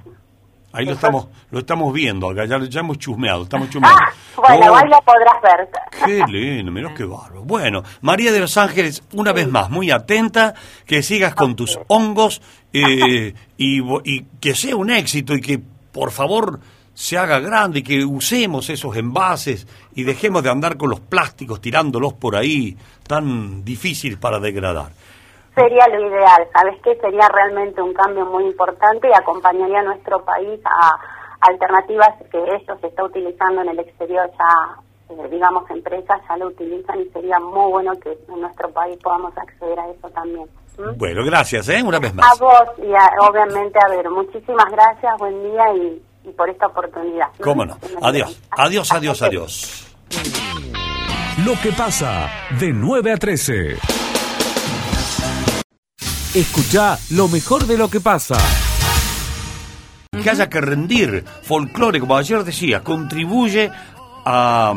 [0.73, 4.01] Ahí lo estamos, lo estamos viendo acá, ya, ya hemos chusmeado, estamos chusmeando.
[4.01, 5.69] Ah, bueno, Oh, ahí lo podrás ver.
[6.07, 7.45] Qué lindo, mirá qué bárbaro.
[7.45, 10.55] Bueno, María de los Ángeles, una vez más, muy atenta,
[10.87, 12.41] que sigas con tus hongos
[12.73, 15.61] eh, y, y que sea un éxito y que,
[15.93, 16.61] por favor,
[16.95, 21.61] se haga grande y que usemos esos envases y dejemos de andar con los plásticos
[21.61, 24.93] tirándolos por ahí, tan difíciles para degradar.
[25.55, 26.97] Sería lo ideal, ¿sabes qué?
[27.01, 30.97] Sería realmente un cambio muy importante y acompañaría a nuestro país a,
[31.41, 36.47] alternativas que esto se está utilizando en el exterior ya, eh, digamos, empresas ya lo
[36.47, 40.47] utilizan y sería muy bueno que en nuestro país podamos acceder a eso también.
[40.79, 40.97] ¿Mm?
[40.97, 41.83] Bueno, gracias, ¿eh?
[41.85, 42.39] Una vez A más.
[42.39, 47.27] vos y a- obviamente a ver, muchísimas gracias, buen día y, y por esta oportunidad.
[47.43, 47.77] ¿Cómo no?
[48.03, 49.89] Adiós, adiós, adiós, adiós.
[51.45, 52.29] Lo que pasa
[52.61, 53.77] de 9 a 13.
[56.35, 58.37] Escucha lo mejor de lo que pasa.
[60.23, 63.71] Que haya que rendir folclore, como ayer decía, contribuye
[64.25, 64.73] a,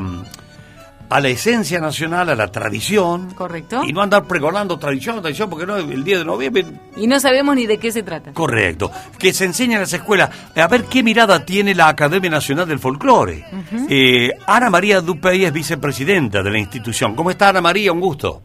[1.09, 3.31] a la esencia nacional, a la tradición.
[3.35, 3.83] Correcto.
[3.85, 6.65] Y no andar pregonando tradición, tradición, porque no, el día de noviembre
[6.97, 8.33] Y no sabemos ni de qué se trata.
[8.33, 8.91] Correcto.
[9.17, 10.29] Que se enseña en las escuelas.
[10.57, 13.45] A ver qué mirada tiene la Academia Nacional del Folclore.
[13.89, 17.15] Eh, Ana María Dupey es vicepresidenta de la institución.
[17.15, 17.93] ¿Cómo está Ana María?
[17.93, 18.41] Un gusto.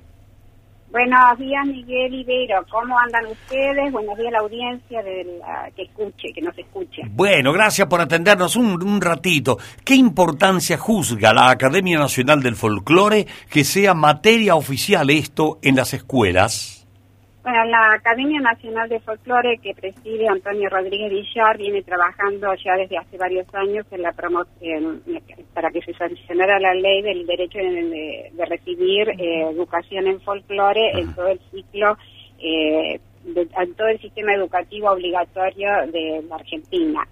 [0.91, 2.65] Buenos días, Miguel Ibero.
[2.69, 3.93] ¿Cómo andan ustedes?
[3.93, 7.03] Buenos días a la audiencia de la- que escuche, que nos escuche.
[7.11, 9.57] Bueno, gracias por atendernos un, un ratito.
[9.85, 15.95] ¿Qué importancia juzga la Academia Nacional del Folclore que sea materia oficial esto en las
[15.95, 16.80] escuelas?
[17.43, 22.99] Bueno, la Academia Nacional de Folclore que preside Antonio Rodríguez Villar viene trabajando ya desde
[22.99, 25.03] hace varios años en la promoción
[25.55, 30.91] para que se sancionara la ley del derecho de, de- recibir eh, educación en folclore
[31.01, 31.97] en todo el ciclo,
[32.41, 37.09] eh, de- en todo el sistema educativo obligatorio de la Argentina.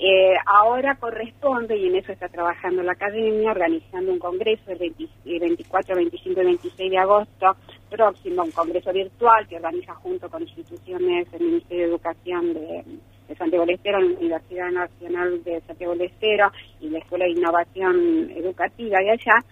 [0.00, 5.04] Eh, ahora corresponde, y en eso está trabajando la academia, organizando un congreso el 20
[5.26, 7.56] el 24, 25 y 26 de agosto
[7.88, 12.84] próximo, un congreso virtual que organiza junto con instituciones del Ministerio de Educación de,
[13.28, 17.32] de Santiago del Estero, la Universidad Nacional de Santiago del Estero y la Escuela de
[17.32, 19.44] Innovación Educativa de allá.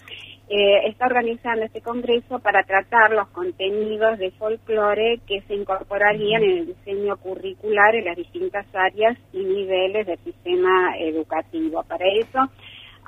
[0.48, 6.58] Eh, está organizando este congreso para tratar los contenidos de folclore que se incorporarían en
[6.58, 11.82] el diseño curricular en las distintas áreas y niveles del sistema educativo.
[11.82, 12.38] Para eso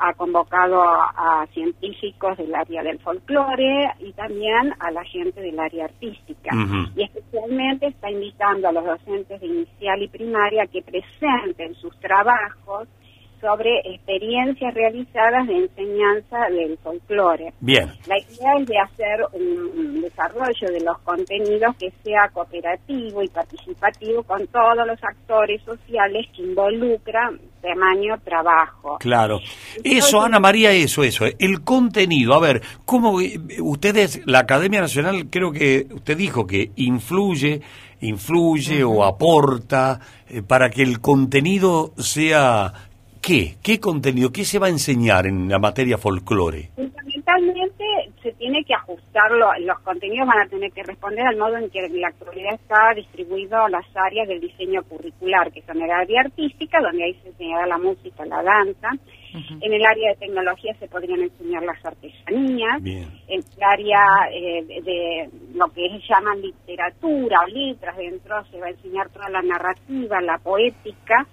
[0.00, 5.58] ha convocado a, a científicos del área del folclore y también a la gente del
[5.58, 6.50] área artística.
[6.94, 12.88] Y especialmente está invitando a los docentes de inicial y primaria que presenten sus trabajos
[13.40, 17.52] sobre experiencias realizadas de enseñanza del folclore.
[17.60, 17.92] Bien.
[18.06, 24.22] La idea es de hacer un, desarrollo de los contenidos que sea cooperativo y participativo
[24.22, 28.98] con todos los actores sociales que involucran tamaño trabajo.
[28.98, 29.40] Claro.
[29.82, 31.24] Eso, Ana María, eso, eso.
[31.38, 32.34] El contenido.
[32.34, 33.18] A ver, ¿cómo
[33.60, 37.60] ustedes, la Academia Nacional, creo que usted dijo que influye,
[38.00, 42.72] influye o aporta eh, para que el contenido sea...
[43.28, 43.56] ¿Qué?
[43.62, 44.32] ¿Qué contenido?
[44.32, 46.70] ¿Qué se va a enseñar en la materia folclore?
[46.74, 47.84] Fundamentalmente
[48.22, 51.84] se tiene que ajustarlo, los contenidos van a tener que responder al modo en que
[51.84, 56.80] en la actualidad está distribuido las áreas del diseño curricular, que son el área artística,
[56.80, 58.88] donde ahí se enseñará la música, la danza.
[59.60, 62.82] En el área de tecnología se podrían enseñar las artesanías.
[62.82, 63.08] Bien.
[63.28, 64.00] En el área
[64.32, 69.10] eh, de, de lo que se llaman literatura o letras, dentro se va a enseñar
[69.10, 71.26] toda la narrativa, la poética.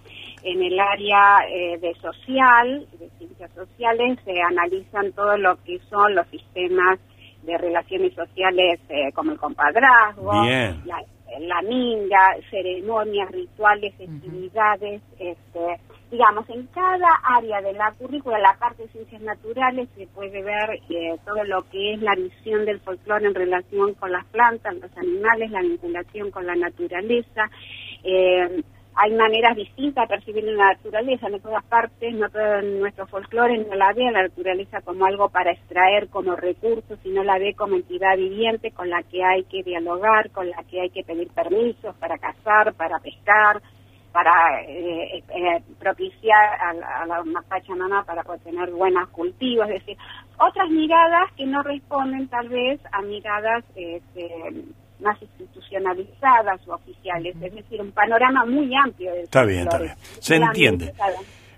[0.48, 6.14] En el área eh, de social, de ciencias sociales, se analizan todo lo que son
[6.14, 7.00] los sistemas
[7.42, 10.84] de relaciones sociales eh, como el compadrazgo, Bien.
[10.86, 11.04] la,
[11.40, 15.80] la minga, ceremonias, rituales, festividades, este,
[16.12, 20.80] digamos, en cada área de la currícula, la parte de ciencias naturales, se puede ver
[20.92, 24.96] eh, todo lo que es la visión del folclore en relación con las plantas, los
[24.96, 27.50] animales, la vinculación con la naturaleza.
[28.04, 28.62] eh,
[28.98, 33.76] hay maneras distintas de percibir la naturaleza, en todas partes, no todo nuestro folclore no
[33.76, 37.76] la ve a la naturaleza como algo para extraer como recurso, sino la ve como
[37.76, 41.96] entidad viviente con la que hay que dialogar, con la que hay que pedir permisos
[41.98, 43.62] para cazar, para pescar,
[44.14, 49.98] para eh, eh, propiciar a la, a la para poder tener buenos cultivos, es decir,
[50.40, 54.64] otras miradas que no responden tal vez a miradas este,
[55.02, 59.94] más institucionalizadas o oficiales, es decir, un panorama muy amplio del Está bien, está bien.
[60.20, 60.94] Se entiende.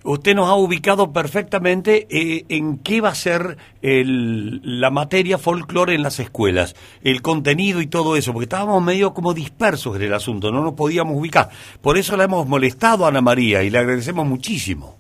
[0.04, 5.95] Usted nos ha ubicado perfectamente eh, en qué va a ser el- la materia folclore
[5.95, 10.13] en las escuelas, el contenido y todo eso, porque estábamos medio como dispersos en el
[10.13, 11.50] asunto, no nos podíamos ubicar.
[11.82, 14.95] Por eso la hemos molestado a Ana María y le agradecemos muchísimo.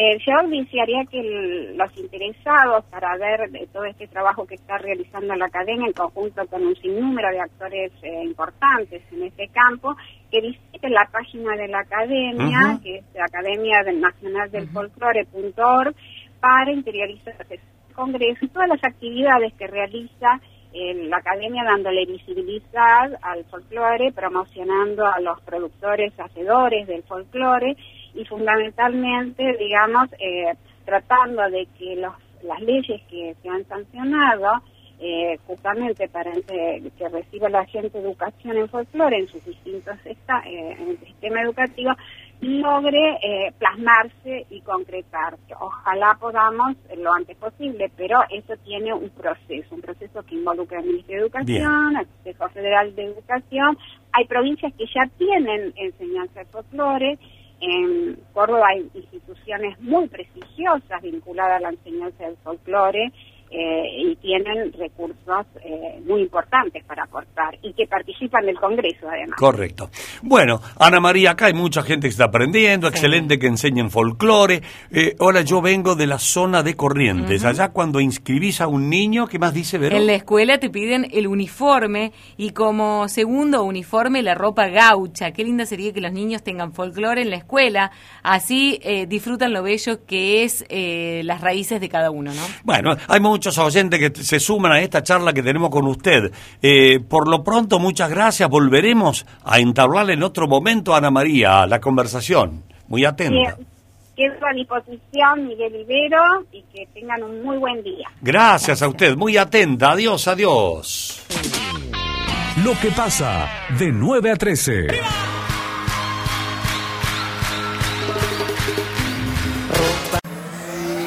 [0.00, 4.78] Eh, yo desearía que el- los interesados para ver de todo este trabajo que está
[4.78, 9.96] realizando la academia en conjunto con un sinnúmero de actores eh, importantes en este campo,
[10.30, 15.94] que visiten la página de la academia, que es la Academia del Nacional del Folclore.org,
[16.40, 17.58] para interiorizar el
[17.92, 20.40] congreso y todas las actividades que realiza
[20.72, 27.74] eh, la academia dándole visibilidad al folclore, promocionando a los productores, hacedores del folclore
[28.18, 30.52] y fundamentalmente, digamos, eh,
[30.84, 34.60] tratando de que los, las leyes que se han sancionado,
[35.00, 40.42] eh, justamente para que, que reciba la gente educación en folclore en sus distintos esta-
[40.44, 41.92] eh, en el sistema educativo,
[42.40, 45.54] logre eh, plasmarse y concretarse.
[45.60, 50.86] Ojalá podamos lo antes posible, pero eso tiene un proceso, un proceso que involucra al
[50.86, 53.78] Ministerio de Educación, al Consejo Federal de Educación.
[54.12, 57.18] Hay provincias que ya tienen enseñanza de folclore.
[57.60, 63.12] En Córdoba hay instituciones muy prestigiosas vinculadas a la enseñanza del folclore
[63.50, 69.36] eh, y tienen recursos eh, muy importantes para aportar y que participan del Congreso además.
[69.38, 69.88] Correcto.
[70.22, 74.60] Bueno, Ana María, acá hay mucha gente que está aprendiendo, excelente que enseñen folclore.
[74.90, 77.46] Eh, ahora yo vengo de la zona de Corrientes.
[77.46, 79.96] Allá cuando inscribís a un niño, ¿qué más dice Vero?
[79.96, 85.32] En la escuela te piden el uniforme y como segundo uniforme la ropa gaucha.
[85.32, 87.92] Qué linda sería que los niños tengan folclore en la escuela.
[88.22, 92.42] Así eh, disfrutan lo bello que es eh, las raíces de cada uno, ¿no?
[92.62, 96.32] Bueno, hay muchos oyentes que se suman a esta charla que tenemos con usted.
[96.60, 98.48] Eh, por lo pronto, muchas gracias.
[98.48, 102.64] Volveremos a entablar en otro momento, Ana María, la conversación.
[102.88, 103.54] Muy atenta.
[103.56, 103.66] Quedo-
[104.16, 108.08] Quedo a disposición, Miguel Ibero, y que tengan un muy buen día.
[108.20, 109.92] Gracias a usted, muy atenta.
[109.92, 111.22] Adiós, adiós.
[112.64, 113.48] Lo que pasa
[113.78, 114.88] de 9 a 13.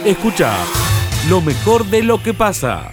[0.06, 0.52] Escucha
[1.30, 2.92] lo mejor de lo que pasa.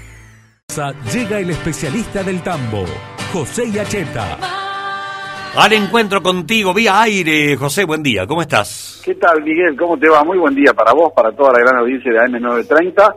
[1.13, 2.85] Llega el especialista del tambo,
[3.33, 4.39] José Yacheta.
[5.57, 9.03] Al encuentro contigo vía aire, José, buen día, ¿cómo estás?
[9.05, 9.77] ¿Qué tal, Miguel?
[9.77, 10.23] ¿Cómo te va?
[10.23, 13.15] Muy buen día para vos, para toda la gran audiencia de AM930.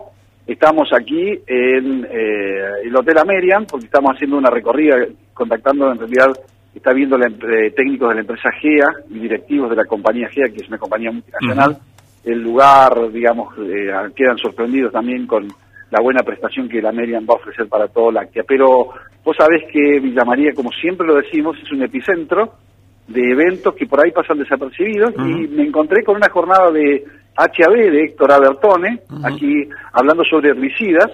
[0.48, 4.96] Estamos aquí en eh, el Hotel Amerian porque estamos haciendo una recorrida,
[5.34, 6.30] contactando en realidad,
[6.74, 10.48] está viendo la empre- técnicos de la empresa GEA y directivos de la compañía GEA,
[10.50, 11.78] que es una compañía multinacional.
[12.24, 15.48] El lugar, digamos, eh, quedan sorprendidos también con
[15.92, 18.44] la buena prestación que el Amerian va a ofrecer para todo Láctea.
[18.48, 18.90] Pero
[19.24, 22.54] vos sabés que Villa María, como siempre lo decimos, es un epicentro
[23.08, 27.04] de eventos que por ahí pasan desapercibidos y me encontré con una jornada de
[27.36, 31.12] HAB de Héctor Abertone, aquí hablando sobre herbicidas.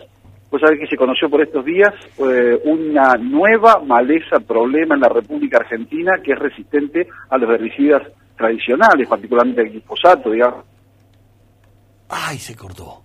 [0.49, 5.09] Vos sabés que se conoció por estos días eh, una nueva maleza problema en la
[5.09, 8.03] República Argentina que es resistente a los herbicidas
[8.37, 10.63] tradicionales, particularmente el glifosato, digamos.
[12.09, 13.01] Ay, se cortó.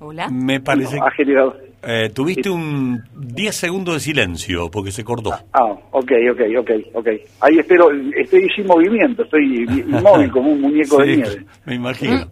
[0.00, 0.28] Hola.
[0.30, 1.56] Me parece Ha generado...
[1.82, 5.30] eh, tuviste un 10 segundos de silencio porque se cortó.
[5.52, 7.08] Ah, ok, ok, ok, ok.
[7.40, 11.44] Ahí espero, estoy sin movimiento, estoy inmóvil como un muñeco de nieve.
[11.64, 12.26] me imagino.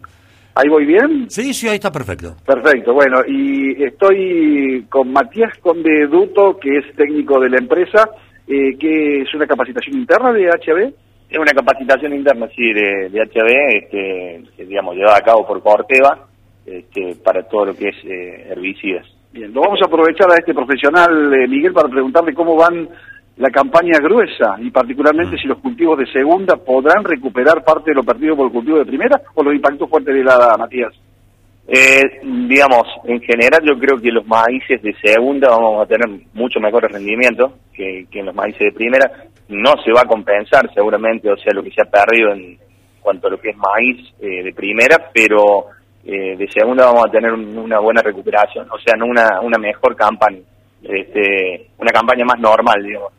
[0.55, 1.25] ¿Ahí voy bien?
[1.29, 2.35] Sí, sí, ahí está perfecto.
[2.45, 8.07] Perfecto, bueno, y estoy con Matías Conde Duto, que es técnico de la empresa,
[8.47, 10.93] eh, que es una capacitación interna de HB.
[11.33, 15.63] Es una capacitación interna, sí, de, de HB, este, que, digamos, llevada a cabo por
[15.63, 16.27] Corteva,
[16.63, 19.07] este, para todo lo que es eh, herbicidas.
[19.31, 22.87] Bien, lo vamos a aprovechar a este profesional, eh, Miguel, para preguntarle cómo van
[23.37, 28.03] la campaña gruesa y particularmente si los cultivos de segunda podrán recuperar parte de lo
[28.03, 30.93] perdido por el cultivo de primera o los impactos fuertes de la Matías.
[31.67, 36.59] Eh, digamos, en general yo creo que los maíces de segunda vamos a tener mucho
[36.59, 39.09] mejores rendimientos que, que en los maíces de primera.
[39.49, 42.57] No se va a compensar seguramente, o sea, lo que se ha perdido en
[43.01, 45.65] cuanto a lo que es maíz eh, de primera, pero
[46.05, 49.57] eh, de segunda vamos a tener un- una buena recuperación, o sea, no una, una
[49.57, 50.39] mejor campaña,
[50.81, 53.11] este, una campaña más normal, digamos.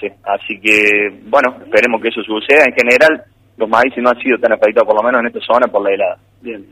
[0.00, 2.64] Sea, así que, bueno, esperemos que eso suceda.
[2.66, 3.24] En general,
[3.56, 5.94] los maíces no han sido tan afectados, por lo menos en esta zona, por la
[5.94, 6.18] helada.
[6.42, 6.66] Bien.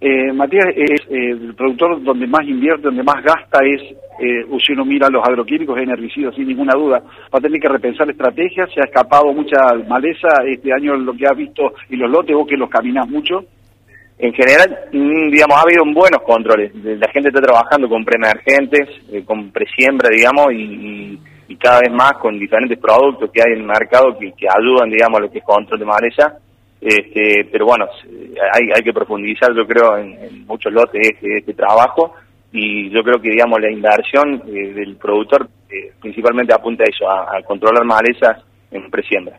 [0.00, 3.80] Eh, Matías es eh, el productor donde más invierte, donde más gasta es,
[4.20, 6.98] eh, si uno mira los agroquímicos en herbicidas, sin ninguna duda.
[7.32, 9.56] Va a tener que repensar estrategias, se ha escapado mucha
[9.88, 13.44] maleza este año lo que has visto y los lotes, vos que los caminás mucho.
[14.18, 16.74] En general, mm, digamos, ha habido buenos controles.
[16.74, 22.14] La gente está trabajando con preemergentes, eh, con presiembra, digamos, y- y cada vez más
[22.14, 25.38] con diferentes productos que hay en el mercado que, que ayudan, digamos, a lo que
[25.38, 26.38] es control de maleza.
[26.80, 27.86] Este, pero bueno,
[28.52, 32.12] hay, hay que profundizar, yo creo, en, en muchos lotes este, este trabajo
[32.52, 37.08] y yo creo que, digamos, la inversión eh, del productor eh, principalmente apunta a eso,
[37.10, 39.38] a, a controlar malezas en presiembra.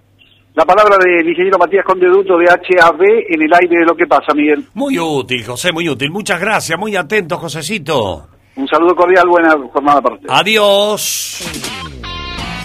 [0.55, 4.33] La palabra del ingeniero Matías Condeduto de HAB en el aire de lo que pasa,
[4.33, 4.65] Miguel.
[4.73, 6.09] Muy útil, José, muy útil.
[6.09, 8.27] Muchas gracias, muy atento, Josecito.
[8.55, 10.27] Un saludo cordial, buena jornada para usted.
[10.31, 11.47] Adiós.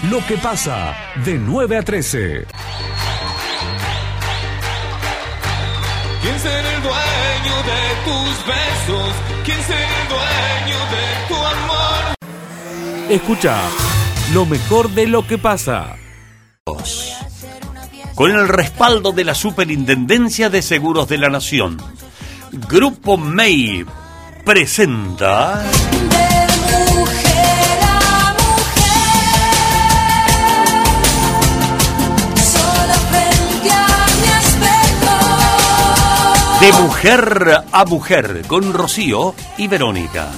[0.09, 2.45] Lo que pasa de 9 a 13.
[6.23, 9.13] ¿Quién será el dueño de tus besos?
[9.43, 12.15] ¿Quién será el dueño de tu amor?
[13.09, 13.59] Escucha
[14.33, 15.97] lo mejor de lo que pasa.
[18.15, 21.75] con el respaldo de la Superintendencia de Seguros de la Nación.
[22.69, 23.85] Grupo MEI
[24.45, 25.61] presenta
[36.63, 40.29] De Mujer a Mujer con Rocío y Verónica.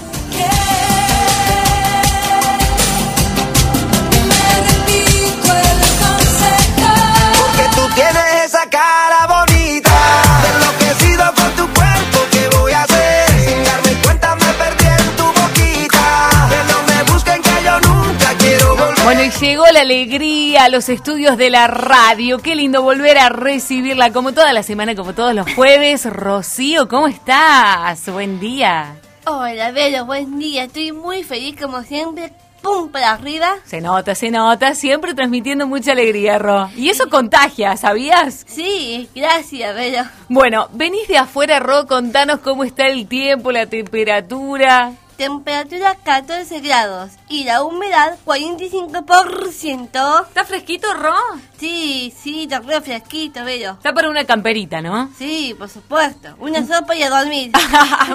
[19.16, 22.40] Bueno, y llegó la alegría a los estudios de la radio.
[22.40, 26.06] Qué lindo volver a recibirla como toda la semana, como todos los jueves.
[26.06, 28.12] Rocío, ¿cómo estás?
[28.12, 28.98] Buen día.
[29.26, 30.66] Hola, Vero, buen día.
[30.66, 32.34] Estoy muy feliz como siempre.
[32.62, 32.90] ¡Pum!
[32.90, 33.56] para arriba.
[33.64, 36.70] Se nota, se nota, siempre transmitiendo mucha alegría, Ro.
[36.76, 38.44] Y eso contagia, ¿sabías?
[38.46, 40.04] Sí, gracias, Vero.
[40.28, 44.92] Bueno, venís de afuera, Ro, contanos cómo está el tiempo, la temperatura.
[45.18, 50.28] Temperatura 14 grados y la humedad 45%.
[50.28, 51.16] ¿Está fresquito, Ro?
[51.58, 53.72] Sí, sí, está re fresquito, Vero.
[53.72, 55.10] Está para una camperita, ¿no?
[55.18, 56.36] Sí, por supuesto.
[56.40, 57.52] Una sopa y a dormir.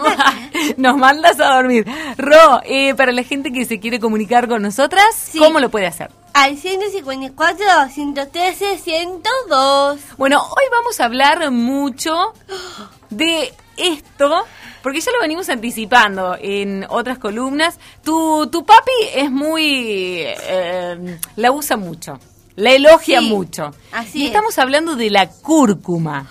[0.76, 1.86] Nos mandas a dormir.
[2.18, 6.10] Ro, eh, para la gente que se quiere comunicar con nosotras, ¿cómo lo puede hacer?
[6.34, 10.00] Al 154, 113, 102.
[10.18, 12.34] Bueno, hoy vamos a hablar mucho
[13.08, 14.44] de esto,
[14.82, 17.78] porque ya lo venimos anticipando en otras columnas.
[18.04, 20.22] Tu, tu papi es muy...
[20.24, 22.18] eh, la usa mucho,
[22.56, 23.74] la elogia Sí, mucho.
[23.92, 24.28] así y es.
[24.28, 26.26] estamos hablando de la cúrcuma.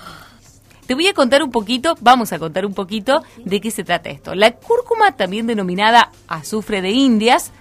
[0.87, 4.09] Te voy a contar un poquito, vamos a contar un poquito de qué se trata
[4.09, 4.33] esto.
[4.33, 7.51] La cúrcuma, también denominada azufre de Indias,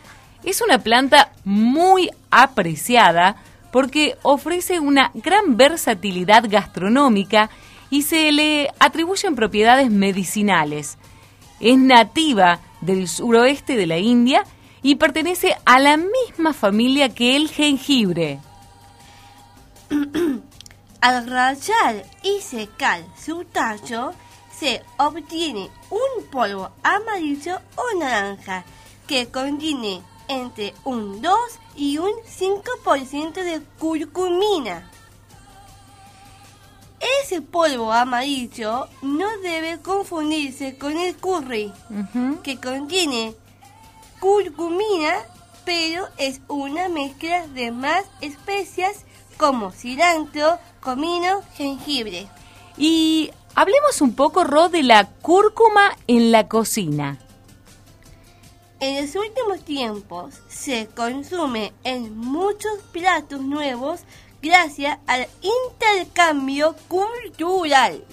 [0.45, 3.37] es una planta muy apreciada
[3.71, 7.51] porque ofrece una gran versatilidad gastronómica
[7.91, 10.99] y se le atribuyen propiedades medicinales.
[11.61, 14.45] Es nativa del suroeste de la India
[14.83, 18.41] y pertenece a la misma familia que el jengibre.
[21.01, 24.13] Al rayar y secar su tallo,
[24.51, 28.65] se obtiene un polvo amarillo o naranja
[29.07, 31.39] que contiene entre un 2
[31.77, 34.91] y un 5% de curcumina.
[37.23, 41.73] Ese polvo amarillo no debe confundirse con el curry,
[42.43, 43.35] que contiene
[44.21, 45.15] curcumina,
[45.65, 49.05] pero es una mezcla de más especias
[49.37, 52.27] como cilantro, comino, jengibre.
[52.77, 57.19] Y hablemos un poco, Ro, de la cúrcuma en la cocina.
[58.81, 64.03] En los últimos tiempos se consume en muchos platos nuevos
[64.43, 68.05] gracias al intercambio cultural.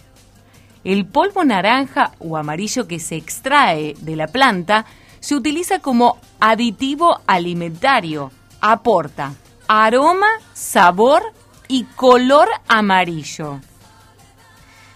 [0.84, 4.86] El polvo naranja o amarillo que se extrae de la planta
[5.20, 8.32] se utiliza como aditivo alimentario.
[8.62, 9.34] Aporta
[9.68, 11.24] aroma, sabor
[11.68, 13.60] y color amarillo.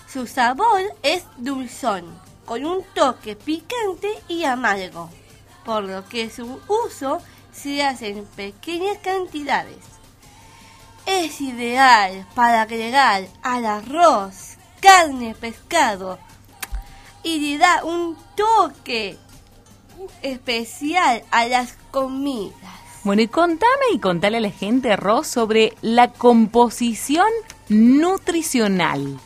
[0.08, 2.06] Su sabor es dulzón,
[2.46, 5.10] con un toque picante y amargo,
[5.66, 9.99] por lo que su uso se hace en pequeñas cantidades.
[11.12, 16.20] Es ideal para agregar al arroz, carne, pescado
[17.24, 19.18] y le da un toque
[20.22, 22.54] especial a las comidas.
[23.04, 27.28] Bueno, y contame y contale a la gente, Ro, sobre la composición
[27.70, 29.20] nutricional.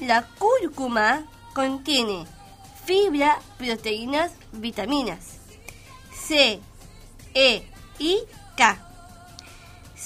[0.00, 2.26] La cúrcuma contiene
[2.84, 5.38] fibra, proteínas, vitaminas
[6.12, 6.60] C,
[7.32, 7.66] E
[7.98, 8.18] y
[8.56, 8.83] K,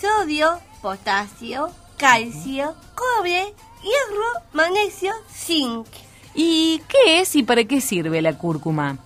[0.00, 5.87] sodio, potasio, calcio, cobre, hierro, magnesio, zinc.
[6.34, 8.98] ¿Y qué es y para qué sirve la cúrcuma?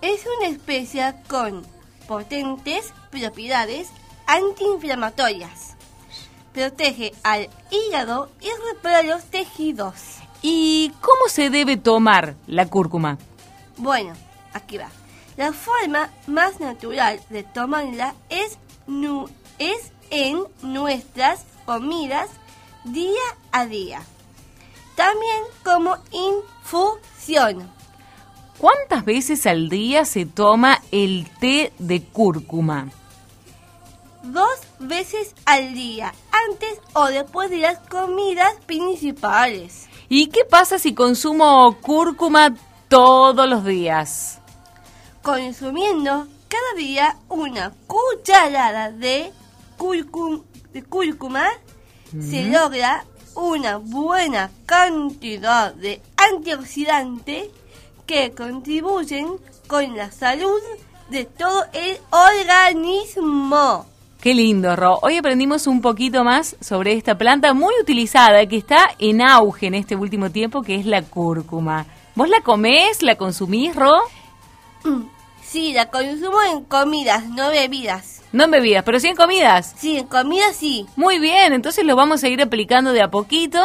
[0.00, 1.66] Es una especia con
[2.08, 3.88] potentes propiedades
[4.26, 5.76] antiinflamatorias.
[6.52, 9.94] Protege al hígado y repara los tejidos.
[10.42, 13.18] ¿Y cómo se debe tomar la cúrcuma?
[13.76, 14.14] Bueno,
[14.54, 14.88] aquí va.
[15.36, 22.28] La forma más natural de tomarla es, nu- es en nuestras comidas
[22.84, 23.20] día
[23.52, 24.02] a día.
[24.96, 27.70] También como infusión.
[28.58, 32.90] ¿Cuántas veces al día se toma el té de cúrcuma?
[34.22, 36.12] Dos veces al día,
[36.48, 39.88] antes o después de las comidas principales.
[40.10, 42.54] ¿Y qué pasa si consumo cúrcuma
[42.88, 44.40] todos los días?
[45.22, 49.32] Consumiendo cada día una cucharada de
[50.72, 51.48] de cúrcuma,
[52.20, 53.04] se logra
[53.34, 57.48] una buena cantidad de antioxidantes
[58.06, 59.28] que contribuyen
[59.66, 60.60] con la salud
[61.08, 63.86] de todo el organismo.
[64.20, 64.98] Qué lindo, Ro.
[65.00, 69.74] Hoy aprendimos un poquito más sobre esta planta muy utilizada que está en auge en
[69.74, 71.86] este último tiempo, que es la cúrcuma.
[72.14, 73.94] ¿Vos la comés, la consumís, Ro?
[75.42, 78.19] Sí, la consumo en comidas, no bebidas.
[78.32, 79.74] No en bebidas, pero sí en comidas.
[79.76, 80.86] Sí, en comidas sí.
[80.96, 83.64] Muy bien, entonces lo vamos a ir aplicando de a poquito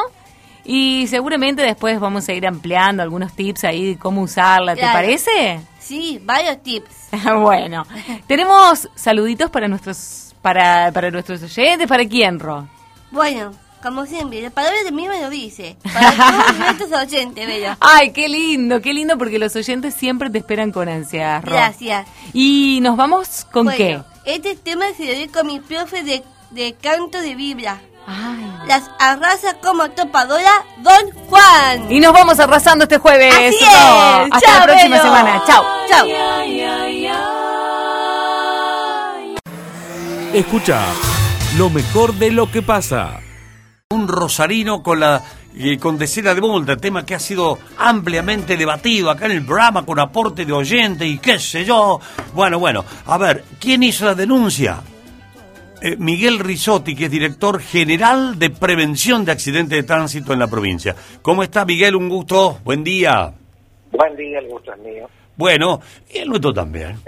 [0.63, 4.73] y seguramente después vamos a ir ampliando algunos tips ahí de cómo usarla.
[4.73, 4.93] ¿Te Claro.
[4.99, 5.59] parece?
[5.79, 7.09] Sí, varios tips.
[7.41, 7.85] bueno,
[8.27, 11.87] tenemos saluditos para nuestros para, para nuestros oyentes.
[11.87, 12.67] ¿Para quién, Ro?
[13.11, 13.51] Bueno,
[13.85, 15.77] como siempre, la palabra de mí me lo dice.
[15.93, 17.77] Para todos nuestros oyentes, Bello.
[17.79, 21.51] Ay, qué lindo, qué lindo porque los oyentes siempre te esperan con ansias, Ro.
[21.53, 22.07] Gracias.
[22.33, 24.33] ¿Y nos vamos con Bueno, qué?
[24.33, 27.79] Este tema se lo dedico a mi profe de, de canto de vibra.
[28.67, 31.91] Las arrasa como topadora Don Juan.
[31.91, 33.33] Y nos vamos arrasando este jueves.
[33.33, 33.65] Así es.
[34.31, 35.03] Hasta Chao, la próxima Belo.
[35.03, 35.43] semana.
[35.45, 35.63] Chao.
[35.89, 36.05] Chao.
[40.33, 40.81] Escucha
[41.57, 43.21] lo mejor de lo que pasa.
[44.05, 45.19] Un rosarino con la
[45.57, 50.45] eh, de multa, tema que ha sido ampliamente debatido acá en el programa con aporte
[50.45, 51.99] de oyentes y qué sé yo.
[52.35, 54.77] Bueno, bueno, a ver, ¿quién hizo la denuncia?
[55.81, 60.47] Eh, Miguel Risotti, que es director general de prevención de accidentes de tránsito en la
[60.47, 60.95] provincia.
[61.23, 61.95] ¿Cómo está Miguel?
[61.95, 62.59] Un gusto.
[62.63, 63.33] Buen día.
[63.91, 65.09] Buen día, el gusto es mío.
[65.35, 65.81] Bueno,
[66.13, 66.99] y el nuestro también.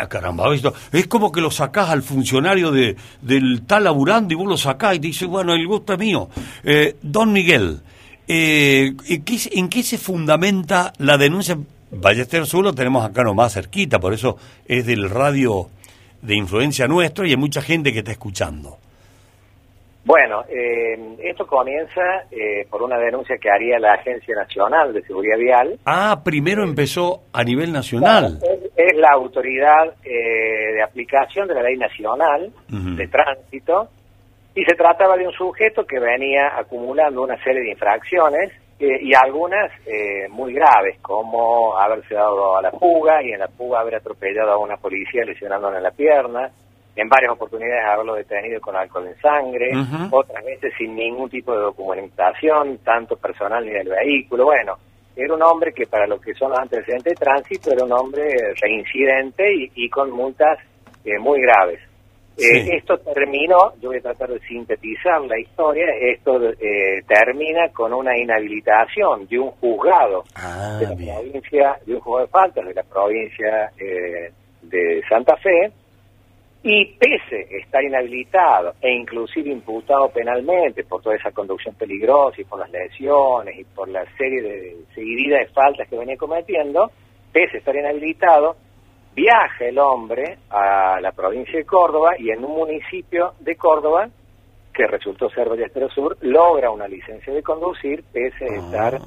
[0.00, 0.72] Ah, caramba, ¿visto?
[0.92, 4.94] es como que lo sacás al funcionario de, del tal laburando y vos lo sacás
[4.94, 6.28] y te dice, bueno, el gusto es mío.
[6.62, 7.80] Eh, don Miguel,
[8.28, 11.58] eh, ¿en, qué, se- en qué se fundamenta la denuncia?
[11.90, 14.36] Ballester Sur lo tenemos acá nomás cerquita, por eso
[14.66, 15.68] es del radio
[16.22, 18.76] de influencia nuestro y hay mucha gente que está escuchando.
[20.04, 25.36] Bueno, eh, esto comienza eh, por una denuncia que haría la Agencia Nacional de Seguridad
[25.36, 25.78] Vial.
[25.84, 28.38] Ah, primero empezó a nivel nacional.
[28.78, 33.88] Es la autoridad eh, de aplicación de la ley nacional de tránsito
[34.54, 39.12] y se trataba de un sujeto que venía acumulando una serie de infracciones eh, y
[39.14, 43.96] algunas eh, muy graves, como haberse dado a la fuga y en la fuga haber
[43.96, 46.48] atropellado a una policía lesionándole en la pierna,
[46.94, 49.72] en varias oportunidades haberlo detenido con alcohol en sangre,
[50.12, 54.44] otras veces sin ningún tipo de documentación, tanto personal ni del vehículo.
[54.44, 54.78] Bueno,
[55.18, 58.24] era un hombre que para lo que son los antecedentes de tránsito era un hombre
[58.60, 60.58] reincidente y, y con multas
[61.04, 61.80] eh, muy graves.
[61.80, 61.88] Eh,
[62.38, 62.70] Sí.
[62.70, 68.16] Esto terminó, yo voy a tratar de sintetizar la historia, esto eh, termina con una
[68.16, 70.22] inhabilitación de un juzgado
[70.78, 74.30] de la provincia, de un juzgado de faltas de la provincia eh,
[74.62, 75.72] de Santa Fe,
[76.62, 82.44] y pese a estar inhabilitado e inclusive imputado penalmente por toda esa conducción peligrosa y
[82.44, 86.90] por las lesiones y por la serie de seguidilla de faltas que venía cometiendo,
[87.32, 88.56] pese a estar inhabilitado,
[89.14, 94.08] viaja el hombre a la provincia de Córdoba y en un municipio de Córdoba,
[94.74, 99.00] que resultó ser Ballesteros Sur, logra una licencia de conducir pese a estar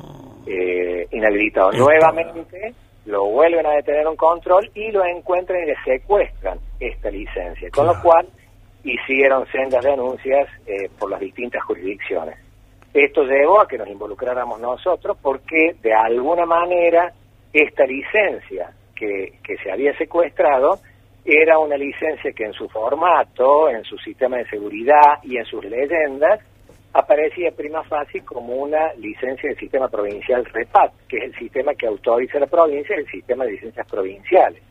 [0.48, 1.72] eh, inhabilitado.
[1.74, 2.74] Nuevamente
[3.06, 7.86] lo vuelven a detener un control y lo encuentran y le secuestran esta licencia, con
[7.86, 8.28] lo cual
[8.84, 12.36] hicieron sendas denuncias eh, por las distintas jurisdicciones.
[12.94, 17.14] Esto llevó a que nos involucráramos nosotros porque de alguna manera
[17.54, 20.80] esta licencia que, que se había secuestrado
[21.24, 25.64] era una licencia que en su formato, en su sistema de seguridad y en sus
[25.64, 26.40] leyendas
[26.94, 31.88] aparecía prima facie como una licencia del sistema provincial REPAT, que es el sistema que
[31.88, 34.62] autoriza la provincia, el sistema de licencias provinciales.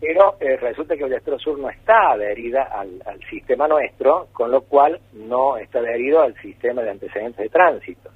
[0.00, 4.62] Pero eh, resulta que Ballestero Sur no está adherida al, al sistema nuestro, con lo
[4.62, 8.10] cual no está adherido al sistema de antecedentes de tránsito.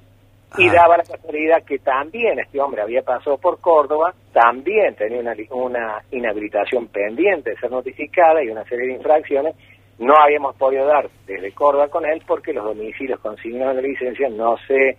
[0.57, 5.35] Y daba la casualidad que también este hombre había pasado por Córdoba, también tenía una,
[5.51, 9.55] una inhabilitación pendiente de ser notificada y una serie de infracciones.
[9.99, 14.29] No habíamos podido dar desde Córdoba con él porque los domicilios consignados en la licencia
[14.29, 14.97] no se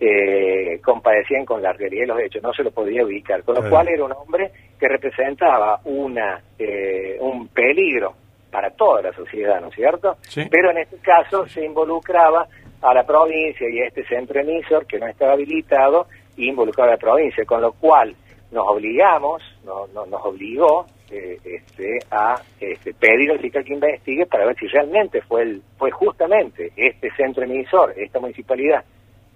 [0.00, 3.42] eh, compadecían con la realidad de los hechos, no se lo podía ubicar.
[3.42, 8.14] Con lo cual era un hombre que representaba una eh, un peligro
[8.50, 10.16] para toda la sociedad, ¿no es cierto?
[10.22, 10.46] Sí.
[10.50, 12.46] Pero en este caso se involucraba
[12.82, 16.94] a la provincia y a este centro emisor que no estaba habilitado y involucraba a
[16.94, 18.14] la provincia, con lo cual
[18.54, 24.24] nos obligamos, no, no- nos obligó eh, este, a este, pedir al fiscal que investigue
[24.26, 28.82] para ver si realmente fue el, fue justamente este centro emisor, esta municipalidad,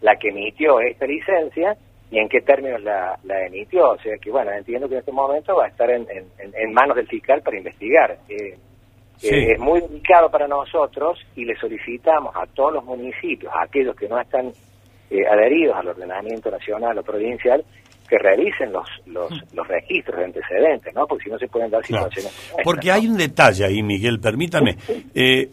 [0.00, 1.76] la que emitió esta licencia
[2.10, 3.90] y en qué términos la, la emitió.
[3.90, 6.96] O sea que, bueno, entiendo que en este momento va a estar en, en- manos
[6.96, 8.16] del fiscal para investigar.
[8.28, 8.56] Eh,
[9.22, 13.94] eh, es muy delicado para nosotros y le solicitamos a todos los municipios, a aquellos
[13.96, 14.52] que no están
[15.10, 17.64] eh, adheridos al ordenamiento nacional o provincial,
[18.08, 21.06] que revisen los, los, los registros de antecedentes, ¿no?
[21.06, 22.06] Porque si no se pueden dar Claro.
[22.10, 22.94] situaciones como Porque ¿no?
[22.94, 24.76] hay un detalle ahí, Miguel, permítame.
[25.14, 25.48] Eh,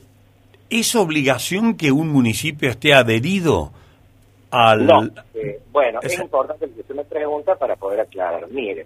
[0.69, 3.71] ¿Es obligación que un municipio esté adherido
[4.51, 4.85] al...
[4.85, 5.03] No,
[5.33, 8.47] eh, bueno, es importante que usted me pregunta para poder aclarar.
[8.49, 8.85] Mire,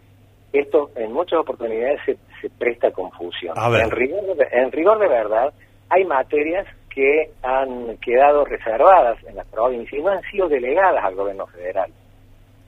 [0.52, 3.54] esto en muchas oportunidades se, se presta a confusión.
[3.58, 3.84] A ver.
[3.84, 5.54] En, rigor de, en rigor de verdad,
[5.90, 11.16] hay materias que han quedado reservadas en las provincias y no han sido delegadas al
[11.16, 11.92] gobierno federal.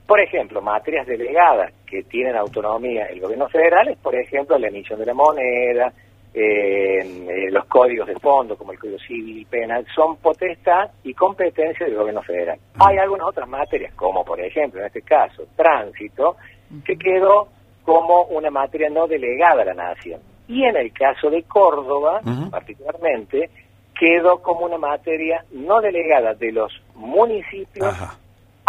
[0.06, 4.98] Por ejemplo, materias delegadas que tienen autonomía el gobierno federal es, por ejemplo, la emisión
[4.98, 5.92] de la moneda,
[6.34, 11.12] eh, eh, los códigos de fondo, como el Código Civil y Penal, son potestad y
[11.12, 12.58] competencia del gobierno federal.
[12.80, 16.36] Hay algunas otras materias, como por ejemplo, en este caso, tránsito,
[16.84, 17.48] que quedó
[17.84, 20.20] como una materia no delegada a la nación.
[20.48, 23.50] Y en el caso de Córdoba, particularmente,
[23.98, 28.16] quedó como una materia no delegada de los municipios Ajá.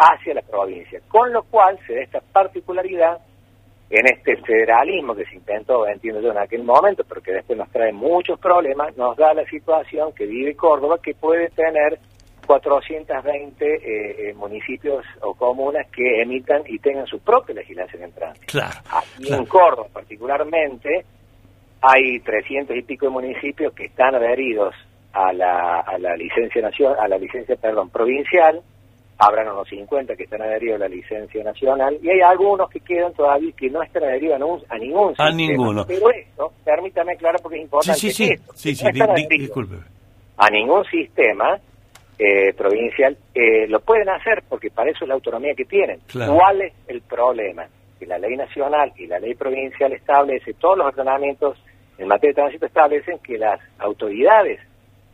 [0.04, 3.20] Hacia la provincia, con lo cual se da esta particularidad
[3.90, 7.70] en este federalismo que se intentó, entiendo yo, en aquel momento, pero que después nos
[7.72, 12.00] trae muchos problemas, nos da la situación que vive Córdoba, que puede tener
[12.48, 13.80] 420 eh,
[14.30, 18.48] eh, municipios o comunas que emitan y tengan su propia legislación en tránsito.
[18.48, 18.80] Claro.
[18.92, 19.44] Aquí claro.
[19.44, 21.06] en Córdoba, particularmente,
[21.82, 24.74] hay 300 y pico de municipios que están adheridos
[25.14, 28.62] a la, a la licencia nacional, a la licencia, perdón, provincial.
[29.20, 33.14] Habrán unos 50 que están adheridos a la licencia nacional y hay algunos que quedan
[33.14, 35.32] todavía que no están adheridos a, ningún- a ningún A sistema.
[35.32, 35.86] ninguno.
[35.88, 38.00] Pero esto, permítame aclarar porque es importante.
[38.00, 38.24] sí, sí.
[38.34, 39.50] esto, Sí, no di- di-
[40.38, 41.58] a ningún sistema
[42.20, 46.00] eh, provincial, eh, lo pueden hacer porque para eso es la autonomía que tienen.
[46.08, 46.36] Claro.
[46.36, 47.66] ¿Cuál es el problema?
[48.00, 51.58] Que la ley nacional y la ley provincial establece, todos los ordenamientos
[51.98, 54.60] en materia de tránsito establecen que las autoridades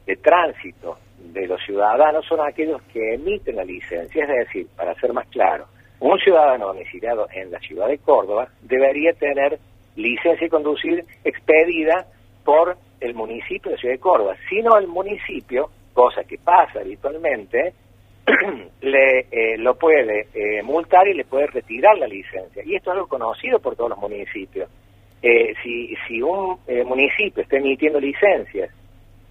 [0.05, 0.97] de tránsito
[1.33, 5.65] de los ciudadanos son aquellos que emiten la licencia, es decir, para ser más claro,
[5.99, 9.59] un ciudadano domiciliado en la ciudad de Córdoba debería tener
[9.95, 12.05] licencia de conducir expedida
[12.43, 17.73] por el municipio de Ciudad de Córdoba, sino el municipio, cosa que pasa habitualmente,
[18.81, 22.63] le eh, lo puede eh, multar y le puede retirar la licencia.
[22.65, 24.69] Y esto es algo conocido por todos los municipios.
[25.21, 28.71] Eh, si, si un eh, municipio está emitiendo licencias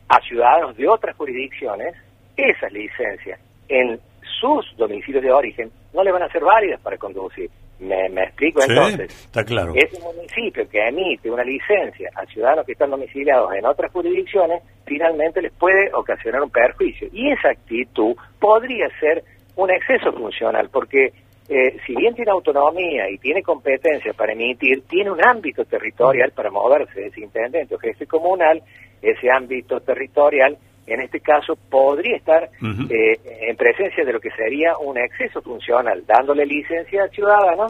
[0.09, 1.95] a ciudadanos de otras jurisdicciones,
[2.37, 4.01] esas licencias en
[4.41, 7.51] sus domicilios de origen no le van a ser válidas para conducir.
[7.81, 9.27] ¿Me, me explico Sí, entonces?
[9.27, 9.73] está claro.
[9.75, 15.41] Ese municipio que emite una licencia a ciudadanos que están domiciliados en otras jurisdicciones, finalmente
[15.41, 17.09] les puede ocasionar un perjuicio.
[17.13, 19.23] Y esa actitud podría ser
[19.55, 21.13] un exceso funcional, porque
[21.49, 26.51] eh, si bien tiene autonomía y tiene competencia para emitir, tiene un ámbito territorial para
[26.51, 28.61] moverse ese intendente o jefe comunal,
[29.03, 34.77] ese ámbito territorial, en este caso, podría estar eh, en presencia de lo que sería
[34.79, 37.67] un exceso funcional, dándole licencia al ciudadano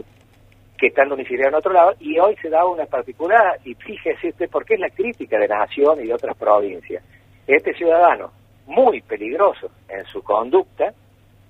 [0.77, 4.49] que están domiciliados en otro lado, y hoy se da una particular, y fíjese usted
[4.49, 7.03] por qué es la crítica de Nación y de otras provincias.
[7.45, 8.31] Este ciudadano,
[8.67, 10.93] muy peligroso en su conducta,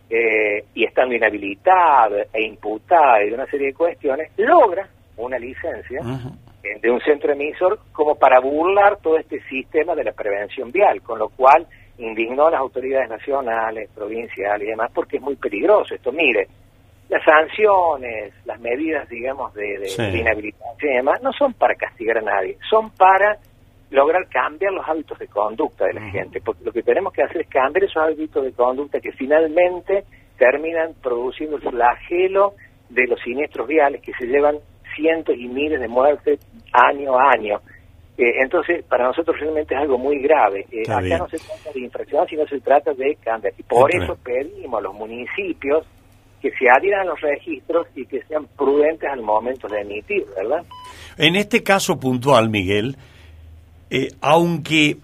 [0.09, 6.01] eh, y estando inhabilitado e imputado y de una serie de cuestiones, logra una licencia
[6.63, 11.19] de un centro emisor como para burlar todo este sistema de la prevención vial, con
[11.19, 11.67] lo cual
[11.99, 16.13] indignó a las autoridades nacionales, provinciales y demás, porque es muy peligroso esto.
[16.13, 16.47] Mire,
[17.09, 20.03] las sanciones, las medidas, digamos, de, de- Sí.
[20.03, 23.39] de inhabilitación y demás, no son para castigar a nadie, son para
[23.91, 27.41] lograr cambiar los hábitos de conducta de la gente, porque lo que tenemos que hacer
[27.41, 30.05] es cambiar esos hábitos de conducta que finalmente
[30.37, 32.53] terminan produciendo el flagelo
[32.91, 34.57] de los siniestros viales que se llevan
[34.99, 36.41] cientos y miles de muertes
[36.73, 37.61] año a año.
[38.19, 40.67] Eh, entonces, para nosotros realmente es algo muy grave.
[40.73, 41.19] Eh, acá bien.
[41.19, 43.55] no se trata de infracción, sino se trata de cambiar.
[43.57, 45.87] Y por Está eso pedimos a los municipios
[46.43, 50.65] que se adhieran a los registros y que sean prudentes al momento de emitir, ¿verdad?
[51.17, 52.97] En este caso puntual, Miguel,
[53.91, 54.99] eh, aunque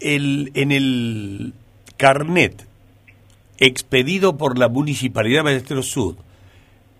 [0.00, 1.52] el, en el
[1.96, 2.66] carnet
[3.58, 6.16] expedido por la Municipalidad de Ballesteros Sud,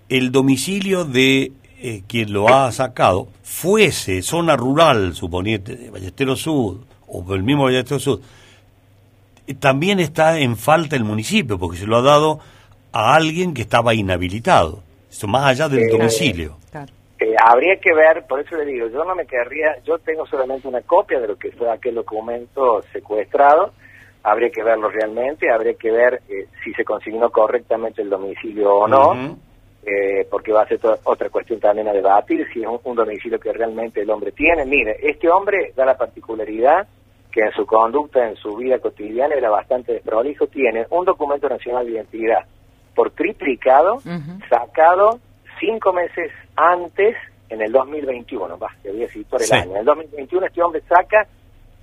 [0.09, 6.81] el domicilio de eh, quien lo ha sacado fuese zona rural, suponiente, de Ballesteros Sud,
[7.07, 8.20] o el mismo Ballesteros Sud,
[9.47, 12.41] eh, también está en falta el municipio, porque se lo ha dado
[12.93, 16.57] a alguien que estaba inhabilitado, eso más allá del Eh, domicilio.
[17.20, 20.68] Eh, habría que ver, por eso le digo, yo no me querría, yo tengo solamente
[20.68, 23.72] una copia de lo que fue aquel documento secuestrado,
[24.22, 28.87] habría que verlo realmente, habría que ver eh, si se consignó correctamente el domicilio o
[28.89, 29.39] no.
[29.85, 33.39] Eh, porque va a ser otra cuestión también a debatir, si es un, un domicilio
[33.39, 34.64] que realmente el hombre tiene.
[34.64, 36.87] Mire, este hombre da la particularidad
[37.31, 41.85] que en su conducta, en su vida cotidiana era bastante desprolijo, tiene un documento nacional
[41.87, 42.45] de identidad
[42.95, 43.99] por triplicado,
[44.49, 45.20] sacado
[45.61, 47.14] cinco meses antes,
[47.49, 49.55] en el 2021, va, te voy a decir por el Sí.
[49.55, 49.70] año.
[49.72, 51.26] En el 2021 este hombre saca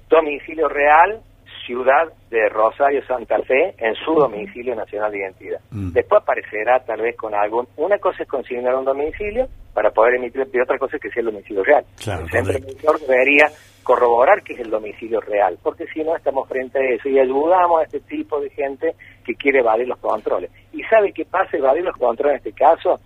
[0.09, 1.19] domicilio real,
[1.65, 5.59] ciudad de Rosario, Santa Fe, en su domicilio nacional de identidad.
[5.71, 5.91] Mm.
[5.91, 7.67] Después aparecerá tal vez con algún...
[7.77, 11.21] Una cosa es consignar un domicilio para poder emitir, y otra cosa es que sea
[11.21, 11.85] el domicilio real.
[12.01, 13.47] Claro, el centro emisor debería
[13.83, 17.81] corroborar que es el domicilio real, porque si no estamos frente a eso y ayudamos
[17.81, 20.49] a este tipo de gente que quiere evadir los controles.
[20.73, 21.55] ¿Y sabe qué pasa?
[21.55, 22.99] Evadir los controles en este caso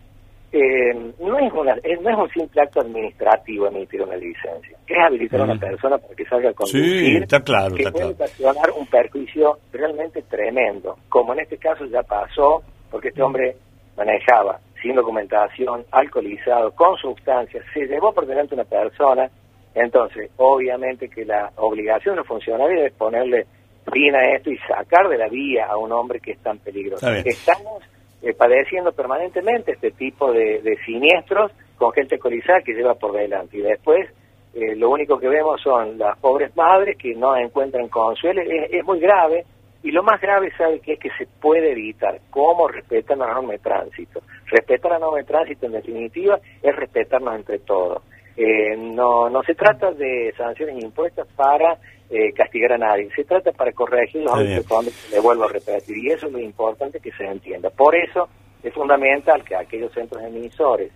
[0.52, 4.97] eh, no, es una, eh, no es un simple acto administrativo emitir una licencia, es
[4.97, 5.60] habilitar a una Mm.
[5.60, 8.24] persona para que salga a Sí, conducir, está claro, que está puede claro.
[8.24, 13.56] ocasionar un perjuicio realmente tremendo, como en este caso ya pasó, porque este hombre
[13.95, 19.30] manejaba sin documentación, alcoholizado, con sustancias, se llevó por delante una persona,
[19.76, 23.45] entonces obviamente que la obligación de los funcionarios es ponerle
[23.91, 27.08] fin a esto y sacar de la vía a un hombre que es tan peligroso.
[27.26, 27.84] Estamos
[28.22, 33.57] eh, padeciendo permanentemente este tipo de, de siniestros con gente alcoholizada que lleva por delante
[33.57, 34.09] y después
[34.53, 38.84] eh, lo único que vemos son las pobres madres que no encuentran consuelo, es, es
[38.84, 39.45] muy grave
[39.82, 43.53] y lo más grave sabe que es que se puede evitar, cómo respetar la norma
[43.53, 44.22] de tránsito.
[44.47, 48.03] Respetar la norma de tránsito en definitiva es respetarnos entre todos.
[48.36, 51.78] Eh, no, no se trata de sanciones impuestas para
[52.10, 56.12] eh, castigar a nadie, se trata para corregir los hábitos le vuelvo a repetir, y
[56.12, 57.70] eso es lo importante que se entienda.
[57.70, 58.28] Por eso
[58.64, 60.91] es fundamental que aquellos centros emisores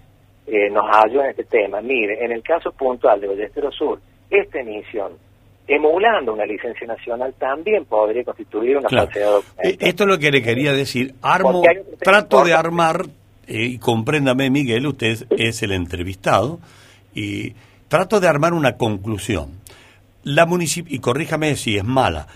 [0.48, 1.82] eh, nos ayuden en este tema.
[1.82, 4.00] Mire, en el caso puntual de Ballestero Sur,
[4.30, 5.14] esta emisión,
[5.68, 9.06] emulando una licencia nacional, también podría constituir una Claro.
[9.06, 9.72] falsedad documental.
[9.72, 11.14] Eh, Esto es lo que le quería decir.
[11.22, 11.62] Armo,
[12.00, 13.06] trato de armar,
[13.48, 16.60] eh, y compréndame Miguel, usted es el entrevistado,
[17.14, 17.54] y
[17.88, 19.62] trato de armar una conclusión.
[20.24, 22.28] La municip y corríjame si es mala,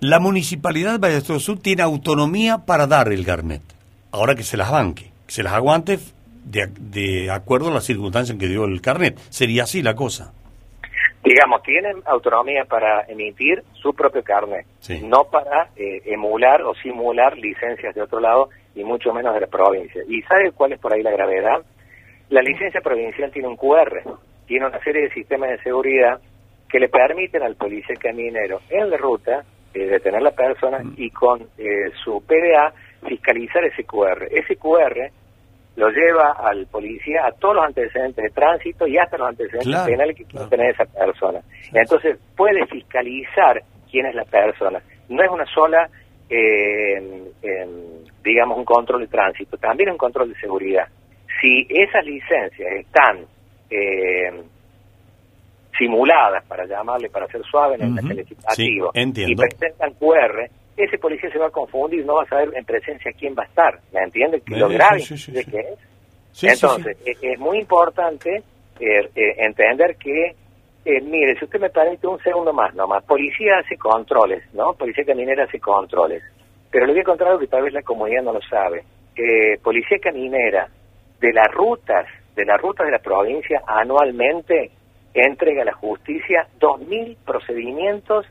[0.00, 3.62] la municipalidad de Ballester Sur tiene autonomía para dar el carnet.
[4.12, 5.98] Ahora que se las banque, que se las aguante
[6.44, 9.18] de, de acuerdo a las circunstancias en que dio el carnet.
[9.28, 10.32] Sería así la cosa.
[11.22, 15.00] digamos, tienen autonomía para emitir su propio carnet, Sí.
[15.04, 19.46] no para eh, emular o simular licencias de otro lado y mucho menos de la
[19.46, 20.02] provincia.
[20.08, 21.60] ¿Y sabe cuál es por ahí la gravedad?
[22.30, 24.02] La licencia provincial tiene un QR,
[24.46, 26.20] tiene una serie de sistemas de seguridad
[26.70, 29.44] que le permiten al policía caminero en la ruta
[29.74, 32.72] eh, detener la persona y con eh, su PDA
[33.06, 34.28] fiscalizar ese QR.
[34.30, 35.10] Ese QR
[35.76, 39.86] lo lleva al policía a todos los antecedentes de tránsito y hasta los antecedentes Claro,
[39.86, 41.40] penales que puede tener esa persona.
[41.72, 44.80] Entonces puede fiscalizar quién es la persona.
[45.08, 45.88] No es una sola,
[46.28, 47.24] eh,
[48.22, 50.86] digamos, un control de tránsito, también un control de seguridad.
[51.40, 53.24] Si esas licencias están
[53.70, 54.30] eh,
[55.80, 59.32] simuladas, para llamarle, para ser suave en el sí, entiendo.
[59.32, 60.44] y presentan QR,
[60.76, 63.46] ese policía se va a confundir, no va a saber en presencia quién va a
[63.46, 64.42] estar, ¿me entiende?
[64.42, 65.50] Que Eh, lo grave sí, sí, de sí.
[65.50, 65.78] que es.
[66.42, 68.30] Entonces, Es, es muy importante
[68.78, 70.34] eh, eh, entender que,
[70.84, 74.74] eh, mire, si usted me permite un segundo más nomás, policía hace controles, ¿no?
[74.74, 76.22] Policía caminera hace controles.
[76.70, 78.84] Pero le voy a contar algo que tal vez la comunidad no lo sabe.
[79.16, 80.68] Eh, policía caminera
[81.20, 82.06] de las rutas,
[82.36, 84.70] de las rutas de la provincia anualmente
[85.14, 88.26] entrega a la justicia 2.000 procedimientos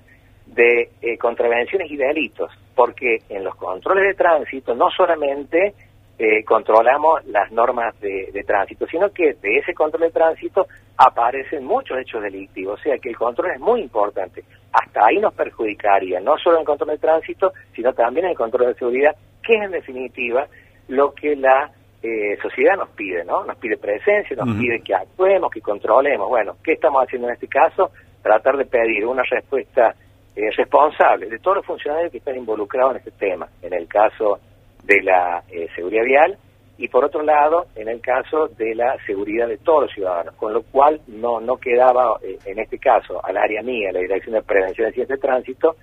[0.45, 5.73] de eh, contravenciones y delitos, porque en los controles de tránsito no solamente
[6.17, 10.67] eh, controlamos las normas de, tránsito, sino que de ese control de tránsito
[10.97, 14.43] aparecen muchos hechos delictivos, o sea que el control es muy importante.
[14.73, 18.79] Hasta ahí nos perjudicaría, no solo el control de tránsito, sino también el control de
[18.79, 20.47] seguridad, que es en definitiva
[20.89, 21.71] lo que la
[22.01, 23.43] eh, sociedad nos pide, ¿no?
[23.43, 26.29] Nos pide presencia, nos pide que actuemos, que controlemos.
[26.29, 27.91] Bueno, ¿qué estamos haciendo en este caso?
[28.21, 29.93] Tratar de pedir una respuesta
[30.35, 34.39] eh, responsable de todos los funcionarios que están involucrados en este tema, en el caso
[34.83, 36.37] de la eh, seguridad vial
[36.77, 40.53] y por otro lado en el caso de la seguridad de todos los ciudadanos, con
[40.53, 44.41] lo cual no, no quedaba eh, en este caso al área mía, la Dirección de
[44.41, 45.75] Prevención de Accidentes de Tránsito,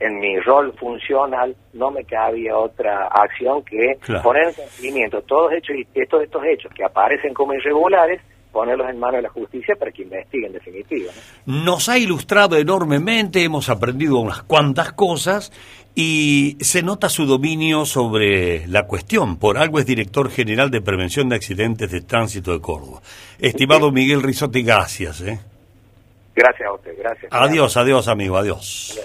[0.00, 4.22] en mi rol funcional no me cabía otra acción que Claro.
[4.22, 8.20] poner en cumplimiento todos hechos y estos estos hechos que aparecen como irregulares,
[8.52, 11.12] ponerlos en manos de la justicia para que investiguen en definitiva.
[11.46, 11.64] ¿no?
[11.64, 15.52] Nos ha ilustrado enormemente, hemos aprendido unas cuantas cosas
[15.96, 19.38] y se nota su dominio sobre la cuestión.
[19.38, 23.00] Por algo es director general de Prevención de Accidentes de Tránsito de Córdoba.
[23.38, 25.20] Estimado Miguel Rizotti, gracias.
[25.22, 25.38] ¿eh?
[26.34, 27.32] Gracias a usted, gracias.
[27.32, 28.98] Adiós, adiós, amigo, adiós.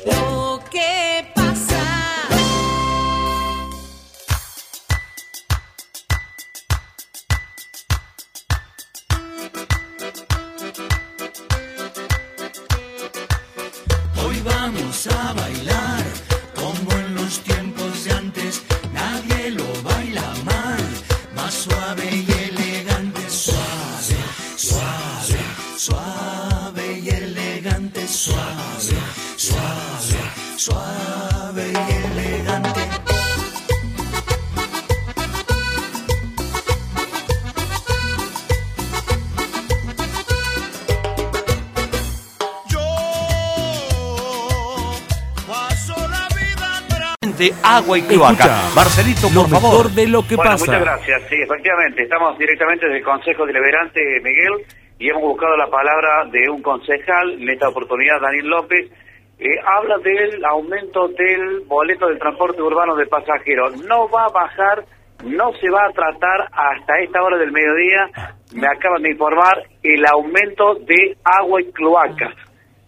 [47.40, 48.44] De agua y cloaca.
[48.44, 49.72] Escucha, Marcelito, lo por favor.
[49.72, 50.66] mejor de lo que bueno, pasa.
[50.66, 51.22] muchas gracias.
[51.30, 54.68] Sí, efectivamente, estamos directamente desde el Consejo Deliberante, Miguel,
[55.00, 58.92] y hemos buscado la palabra de un concejal, en esta oportunidad Daniel López,
[59.40, 63.78] eh, habla del aumento del boleto del transporte urbano de pasajeros.
[63.86, 64.84] No va a bajar,
[65.24, 70.06] no se va a tratar hasta esta hora del mediodía, me acaban de informar, el
[70.06, 72.36] aumento de agua y cloacas.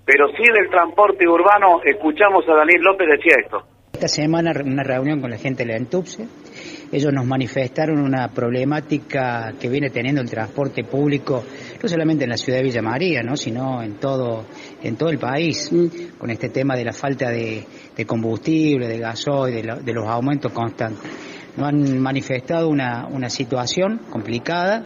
[0.03, 3.63] Pero sí del transporte urbano, escuchamos a Daniel López decía esto.
[4.01, 6.27] Esta semana una reunión con la gente de la Entupse.
[6.91, 11.43] Ellos nos manifestaron una problemática que viene teniendo el transporte público,
[11.83, 13.37] no solamente en la ciudad de Villa María, ¿no?
[13.37, 14.47] sino en todo,
[14.81, 15.69] en todo el país,
[16.17, 17.63] con este tema de la falta de,
[18.07, 21.07] combustible, de gasoil, de los aumentos constantes.
[21.55, 24.83] Nos han manifestado una, una situación complicada,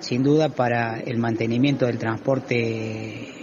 [0.00, 3.37] sin duda, para el mantenimiento del transporte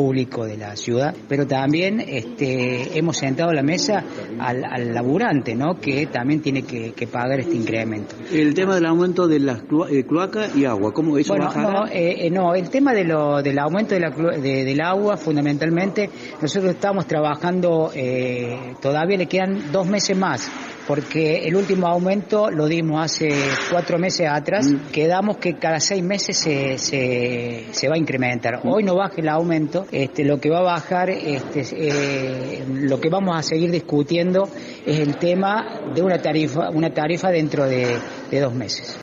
[0.00, 4.04] público de la ciudad, pero también este, hemos sentado a la mesa
[4.38, 5.80] al, al laburante, ¿no?
[5.80, 8.14] que también tiene que, que pagar este incremento.
[8.30, 11.86] El tema del aumento de las cloa- eh, cloaca y agua, ¿cómo eso Bueno, no,
[11.86, 15.16] eh, eh, no, el tema de lo, del aumento de la clo- de- del agua,
[15.16, 16.10] fundamentalmente,
[16.42, 20.50] nosotros estamos trabajando, eh, todavía le quedan dos meses más,
[20.86, 23.30] porque el último aumento lo dimos hace
[23.70, 28.60] cuatro meses atrás, quedamos que cada seis meses se, se, se va a incrementar.
[28.64, 33.08] Hoy no baja el aumento, este, lo que va a bajar, este, eh, lo que
[33.08, 34.44] vamos a seguir discutiendo
[34.86, 37.96] es el tema de una tarifa, una tarifa dentro de-
[38.30, 39.00] de dos meses.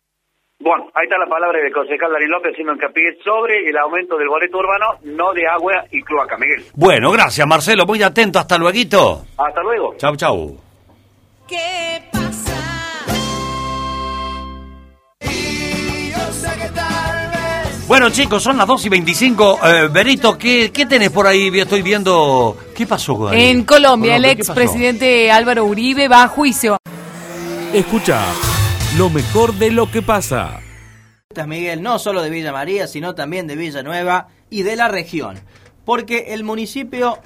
[0.60, 4.30] Bueno, ahí está la palabra del concejal Daniel López haciendo hincapié sobre el aumento del
[4.30, 6.38] boleto urbano, no de agua y cloaca.
[6.38, 7.86] Miguel, Bueno, gracias, Marcelo.
[7.86, 8.40] Muy atento.
[8.40, 9.26] Hasta luego.
[9.38, 9.96] hasta luego.
[9.98, 10.73] Chau, chau.
[11.48, 12.24] ¿Qué pasa?
[17.88, 19.60] Bueno, chicos, son las 2 y 25.
[19.64, 21.52] Eh, Berito, ¿qué, ¿qué tenés por ahí?
[21.60, 22.58] Estoy viendo.
[22.74, 23.50] ¿Qué pasó ahí?
[23.50, 24.54] En Colombia, el Colombia, ¿qué pasó?
[24.54, 26.78] expresidente Álvaro Uribe va a juicio.
[27.74, 28.24] Escucha
[28.98, 30.60] lo mejor de lo que pasa.
[31.48, 35.40] Miguel, no solo de Villa María, sino también de Villanueva y de la región.
[35.84, 37.18] Porque el municipio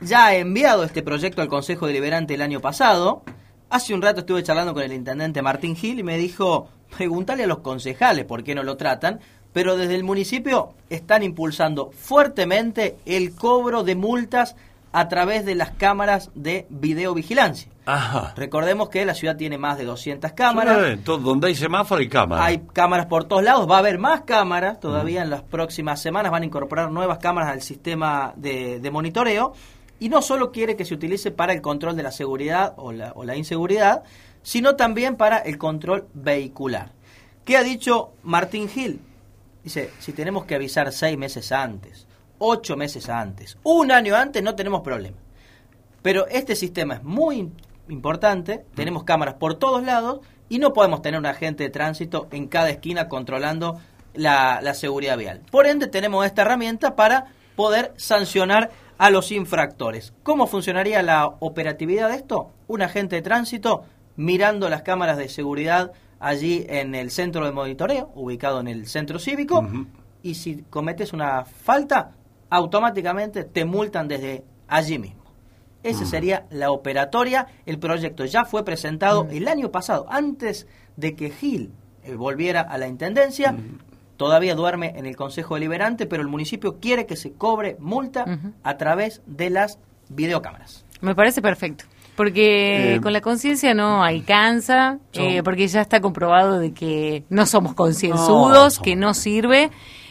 [0.00, 3.22] ya ha enviado este proyecto al Consejo Deliberante el año pasado.
[3.70, 7.46] Hace un rato estuve charlando con el intendente Martín Gil y me dijo, pregúntale a
[7.46, 9.20] los concejales por qué no lo tratan.
[9.52, 14.54] Pero desde el municipio están impulsando fuertemente el cobro de multas
[14.92, 17.70] a través de las cámaras de videovigilancia.
[17.86, 18.32] Ajá.
[18.36, 20.98] Recordemos que la ciudad tiene más de 200 cámaras.
[21.04, 22.44] Todo- donde hay semáforo y cámara.
[22.44, 26.30] Hay cámaras por todos lados, va a haber más cámaras, todavía en las próximas semanas
[26.32, 29.52] van a incorporar nuevas cámaras al sistema de, de monitoreo
[30.00, 33.12] y no solo quiere que se utilice para el control de la seguridad o la,
[33.14, 34.02] o la inseguridad,
[34.42, 36.90] sino también para el control vehicular.
[37.44, 39.00] ¿Qué ha dicho Martín Gil?
[39.62, 42.06] Dice, si tenemos que avisar seis meses antes,
[42.38, 45.18] ocho meses antes, un año antes, no tenemos problema.
[46.02, 47.50] Pero este sistema es muy im-
[47.88, 52.48] importante, tenemos cámaras por todos lados y no podemos tener un agente de tránsito en
[52.48, 53.78] cada esquina controlando
[54.14, 55.42] la, la seguridad vial.
[55.50, 58.70] Por ende, tenemos esta herramienta para poder sancionar
[59.00, 60.12] a los infractores.
[60.22, 62.50] ¿Cómo funcionaría la operatividad de esto?
[62.68, 63.84] Un agente de tránsito
[64.16, 69.18] mirando las cámaras de seguridad allí en el centro de monitoreo, ubicado en el centro
[69.18, 69.66] cívico,
[70.22, 72.10] y si cometes una falta,
[72.50, 75.22] automáticamente te multan desde allí mismo.
[75.82, 77.46] Esa sería la operatoria.
[77.64, 81.72] El proyecto ya fue presentado el año pasado, antes de que Gil
[82.04, 83.56] eh, volviera a la intendencia.
[84.20, 88.26] Todavía duerme en el Consejo Deliberante, pero el municipio quiere que se cobre multa
[88.62, 89.78] a través de las
[90.10, 90.84] videocámaras.
[91.00, 91.86] Me parece perfecto.
[92.16, 97.46] Porque Eh, con la conciencia no alcanza, eh, porque ya está comprobado de que no
[97.46, 99.70] somos concienzudos, No, que no sirve.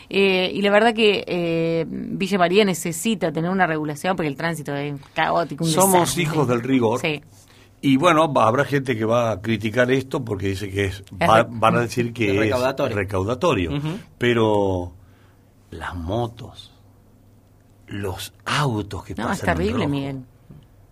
[0.09, 4.75] eh, y la verdad que eh, Villa María necesita tener una regulación porque el tránsito
[4.75, 5.63] es caótico.
[5.65, 6.23] un Somos desastre.
[6.23, 6.99] hijos del rigor.
[6.99, 7.21] Sí.
[7.81, 11.75] Y bueno, habrá gente que va a criticar esto porque dice que es, va- van
[11.77, 12.39] a decir que es
[12.91, 13.71] es recaudatorio.
[14.17, 14.93] Pero
[15.71, 16.73] las motos,
[17.87, 19.87] los autos que No, pasan es en terrible.
[19.87, 20.25] Miguel.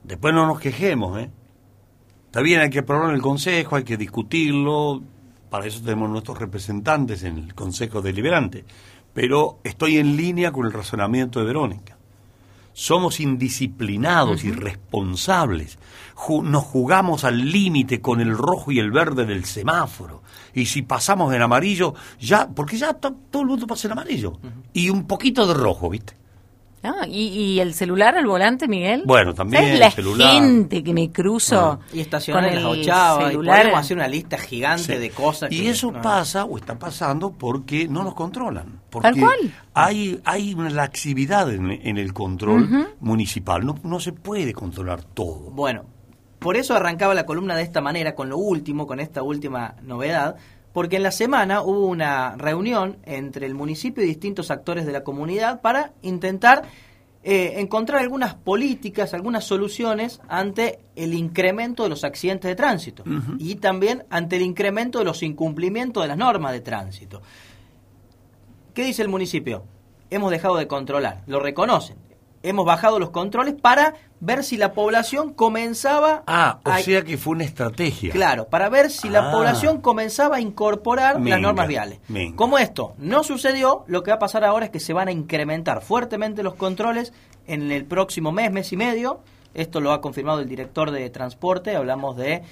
[0.04, 1.30] Después no nos quejemos, ¿eh?
[2.28, 5.02] Está bien, hay que aprobarlo en el Consejo, hay que discutirlo.
[5.50, 8.64] Para eso tenemos nuestros representantes en el Consejo Deliberante.
[9.14, 11.97] Pero estoy en línea con el razonamiento de Verónica.
[12.80, 15.80] Somos indisciplinados, irresponsables,
[16.16, 20.22] Ju- nos jugamos al límite con el rojo y el verde del semáforo.
[20.54, 24.34] Y si pasamos en amarillo, ya, porque ya to- todo el mundo pasa en amarillo.
[24.74, 26.14] Y un poquito de rojo, ¿viste?
[26.84, 29.04] Ah, ¿y, y el celular al volante, Miguel?
[29.06, 30.32] Bueno, también ¿Sabes la celular.
[30.32, 33.24] gente que me cruzo Y estacionar con en las el ochavas.
[33.24, 33.58] Y celular?
[33.62, 35.00] podemos hacer una lista gigante Sí.
[35.00, 35.52] de cosas.
[35.52, 36.02] Y que- eso no.
[36.02, 38.80] pasa o está pasando porque no nos controlan.
[38.92, 39.38] Porque Tal cual.
[39.74, 43.66] Hay, hay una laxividad en, en el control municipal.
[43.66, 45.50] No, no se puede controlar todo.
[45.52, 45.84] Bueno,
[46.40, 50.36] por eso arrancaba la columna de esta manera, con lo último, con esta última novedad,
[50.78, 55.04] porque en la semana hubo una reunión entre el municipio y distintos actores de la
[55.04, 56.66] comunidad para intentar
[57.24, 63.04] eh, encontrar algunas políticas, algunas soluciones ante el incremento de los accidentes de tránsito
[63.40, 67.24] y también ante el incremento de los incumplimientos de las normas de tránsito.
[68.76, 69.66] ¿Qué dice el municipio?
[70.12, 71.98] Hemos dejado de controlar, lo reconocen.
[72.44, 77.18] Hemos bajado los controles para ver si la población comenzaba Ah, o a- sea que
[77.18, 78.12] fue una estrategia.
[78.12, 79.32] Claro, para ver si la Ah.
[79.32, 82.00] población comenzaba a incorporar las normas viales.
[82.36, 85.12] Como esto no sucedió, lo que va a pasar ahora es que se van a
[85.12, 87.14] incrementar fuertemente los controles
[87.46, 89.20] en el próximo mes, mes y medio.
[89.54, 92.44] Esto lo ha confirmado el director de transporte, hablamos de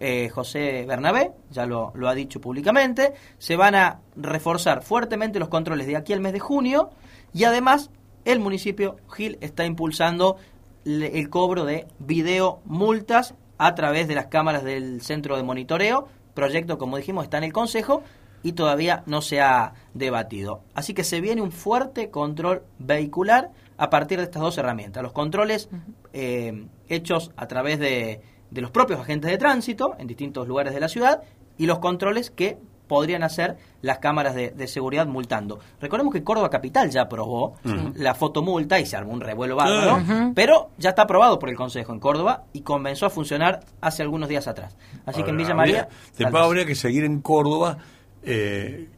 [0.00, 3.12] eh, José Bernabé, ya lo, lo ha dicho públicamente.
[3.38, 6.90] Se van a reforzar fuertemente los controles de aquí al mes de junio
[7.34, 7.90] y además
[8.24, 10.36] el municipio Gil está impulsando
[10.84, 16.08] el cobro de video multas a través de las cámaras del centro de monitoreo.
[16.34, 18.02] Proyecto, como dijimos, está en el Consejo
[18.42, 20.62] y todavía no se ha debatido.
[20.74, 25.02] Así que se viene un fuerte control vehicular a partir de estas dos herramientas.
[25.02, 25.68] Los controles
[26.12, 28.20] eh, hechos a través de,
[28.50, 31.22] de los propios agentes de tránsito en distintos lugares de la ciudad
[31.56, 32.58] y los controles que
[32.92, 35.58] podrían hacer las cámaras de, de seguridad multando.
[35.80, 37.54] Recordemos que Córdoba Capital ya aprobó
[37.94, 40.34] la fotomulta y se armó un revuelo bárbaro, Ujú.
[40.34, 44.28] pero ya está aprobado por el Consejo en Córdoba y comenzó a funcionar hace algunos
[44.28, 44.76] días atrás.
[45.06, 45.82] Así que en Villa María...
[45.84, 47.78] habría- después habría que seguir en Córdoba
[48.24, 48.88] eh,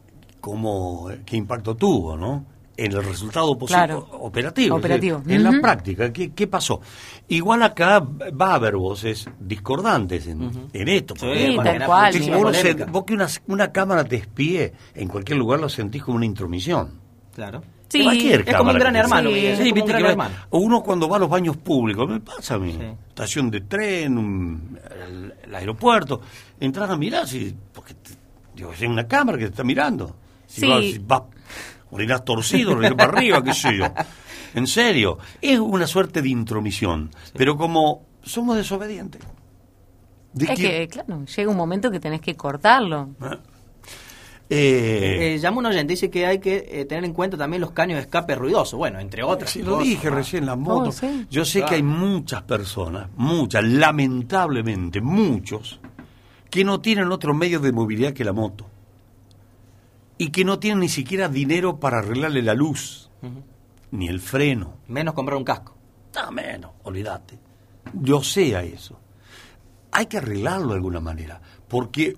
[0.41, 2.43] como qué impacto tuvo, ¿no?
[2.77, 4.05] En el resultado Claro.
[4.19, 4.75] operativo.
[4.75, 5.19] es Operativo.
[5.19, 6.81] decir, en la práctica, ¿qué, qué pasó?
[7.29, 11.15] Igual acá va a haber voces discordantes en, en esto.
[11.15, 12.29] Sí, porque, tal cual, sí.
[12.29, 16.17] uno se- vos que una, una cámara te espíe en cualquier lugar lo sentís como
[16.17, 16.99] una intromisión.
[17.33, 17.63] Claro.
[17.87, 20.01] Sí, Cualquier es como un cámara gran hermano, Sí, es sí, como un viste gran
[20.03, 20.35] que hermano.
[20.49, 24.79] uno cuando va a los baños públicos, me pasa a mí, estación de tren, un-
[25.07, 26.19] el, el aeropuerto,
[26.59, 28.15] entras a mirar, si, porque te-
[28.55, 30.13] digo, hay una cámara que te está mirando.
[30.47, 30.67] Si Sí.
[30.67, 31.21] vas, si vas,
[31.95, 33.85] orinás torcido, orinás para arriba, qué sé yo.
[34.55, 39.21] En serio, es una suerte de intromisión, pero como somos desobedientes.
[40.31, 43.09] ¿de Es que, claro, llega un momento que tenés que cortarlo.
[44.49, 47.71] Eh, Eh, llama un oyente, dice que hay que eh, tener en cuenta también los
[47.71, 48.77] caños de escape ruidosos.
[48.77, 49.49] Bueno, entre otras.
[49.49, 49.83] Sí, lo cosas.
[49.87, 51.01] dije recién, las motos.
[51.03, 51.25] Oh, sí.
[51.29, 51.69] Yo sé Claro.
[51.69, 55.79] que hay muchas personas, muchas, lamentablemente, muchos,
[56.49, 58.67] que no tienen otro medio de movilidad que la moto.
[60.17, 63.09] Y que no tienen ni siquiera dinero para arreglarle la luz,
[63.91, 64.77] ni el freno.
[64.87, 65.75] Menos comprar un casco.
[66.15, 67.37] No, menos, olvídate.
[67.93, 68.99] Yo sé a eso.
[69.91, 72.17] Hay que arreglarlo de alguna manera, porque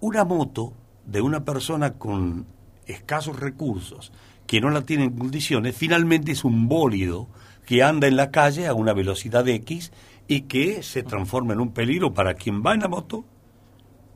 [0.00, 0.74] una moto
[1.04, 2.46] de una persona con
[2.86, 4.12] escasos recursos,
[4.46, 7.28] que no la tiene en condiciones, finalmente es un bólido
[7.66, 9.92] que anda en la calle a una velocidad X
[10.26, 13.24] y que se transforma en un peligro para quien va en la moto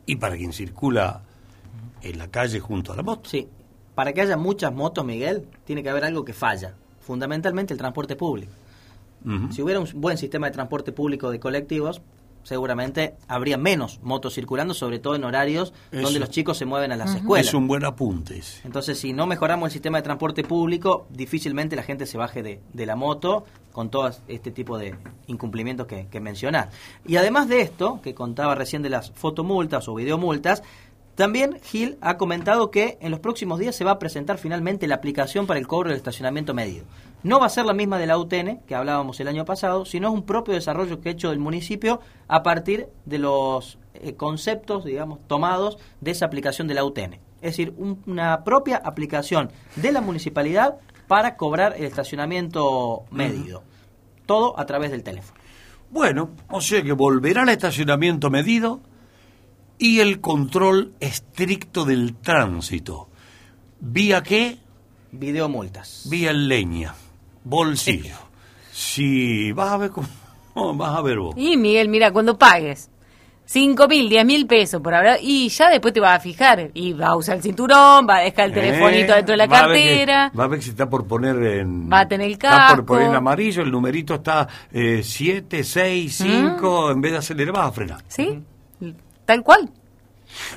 [0.06, 1.22] y para quien circula
[2.04, 3.28] en la calle junto a la moto.
[3.28, 3.48] Sí.
[3.94, 6.74] Para que haya muchas motos, Miguel, tiene que haber algo que falla.
[7.00, 8.52] Fundamentalmente el transporte público.
[9.50, 12.02] Si hubiera un buen sistema de transporte público de colectivos,
[12.42, 16.02] seguramente habría menos motos circulando, sobre todo en horarios Eso.
[16.02, 17.46] donde los chicos se mueven a las escuelas.
[17.48, 18.36] Es un buen apunte.
[18.36, 18.60] ese.
[18.66, 22.60] Entonces, si no mejoramos el sistema de transporte público, difícilmente la gente se baje de,
[22.74, 24.94] de la moto con todo este tipo de
[25.26, 26.68] incumplimientos que, que mencionás.
[27.06, 30.62] Y además de esto, que contaba recién de las fotomultas o videomultas,
[31.14, 34.96] también Gil ha comentado que en los próximos días se va a presentar finalmente la
[34.96, 36.84] aplicación para el cobro del estacionamiento medido.
[37.22, 40.08] No va a ser la misma de la UTN, que hablábamos el año pasado, sino
[40.08, 44.84] es un propio desarrollo que ha hecho el municipio a partir de los eh, conceptos,
[44.84, 47.14] digamos, tomados de esa aplicación de la UTN.
[47.40, 53.62] Es decir, un- una propia aplicación de la municipalidad para cobrar el estacionamiento medido.
[54.26, 55.38] Todo a través del teléfono.
[55.90, 58.80] Bueno, o sea que volverá el estacionamiento medido
[59.78, 63.08] y el control estricto del tránsito.
[63.80, 64.58] ¿Vía qué?
[65.12, 66.06] Videomultas.
[66.10, 66.94] Vía leña,
[67.44, 68.16] bolsillo.
[68.72, 70.06] Si vas a ver cómo
[70.76, 71.34] vas a ver vos.
[71.36, 72.90] Y Miguel, mira, cuando pagues
[73.46, 75.18] Cinco mil, diez mil pesos por ahora.
[75.20, 76.70] Y ya después te vas a fijar.
[76.72, 79.46] Y va a usar el cinturón, va a dejar el telefonito Eh, dentro de la
[79.46, 80.32] va a que- cartera.
[80.38, 81.90] va a ver se está por poner en...
[81.92, 82.86] Va a tener el Está por casco.
[82.86, 87.72] poner en amarillo, el numerito está 7, 6, 5, en vez de acelerar vas a
[87.72, 88.02] frenar.
[88.08, 88.40] ¿Sí?
[89.24, 89.70] Tal cual.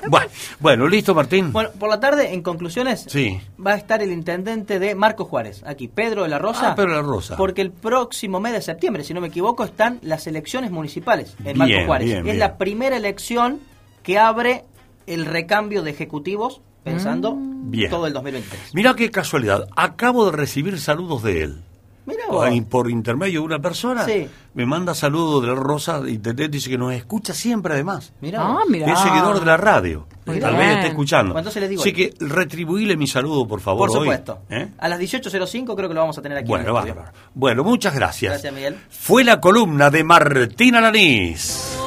[0.08, 0.26] Bueno,
[0.58, 1.52] bueno, listo Martín.
[1.52, 3.40] Bueno, por la tarde, en conclusiones, Sí.
[3.64, 6.72] va a estar el intendente de Marco Juárez, aquí, Pedro de la Rosa.
[6.72, 7.36] Ah, Pedro de la Rosa.
[7.36, 11.44] Porque el próximo mes de septiembre, si no me equivoco, están las elecciones municipales en
[11.44, 12.06] Bien, Marco Juárez.
[12.06, 12.38] bien, es bien.
[12.40, 13.60] la primera elección
[14.02, 14.64] que abre
[15.06, 17.90] el recambio de ejecutivos pensando Bien.
[17.90, 18.74] todo el 2023.
[18.74, 21.62] Mirá qué casualidad, acabo de recibir saludos de él.
[22.70, 24.28] Por, intermedio de una persona, Sí.
[24.54, 28.12] me manda saludos de Rosa, intendente, dice que nos escucha siempre además.
[28.20, 28.92] Mirá Ah, mirá.
[28.92, 30.06] Es seguidor de la radio.
[30.24, 31.32] Tal vez esté escuchando.
[31.32, 33.88] Bueno, entonces le digo Así que retribuíle mi saludo, por favor.
[33.88, 34.04] Por hoy.
[34.04, 34.40] supuesto.
[34.50, 34.68] ¿Eh?
[34.78, 36.94] A las 18.05 creo que lo vamos a tener aquí Bueno, en el.
[37.34, 38.32] Bueno, muchas gracias.
[38.32, 38.76] Gracias, Miguel.
[38.90, 41.78] Fue la columna de Martín Alanís.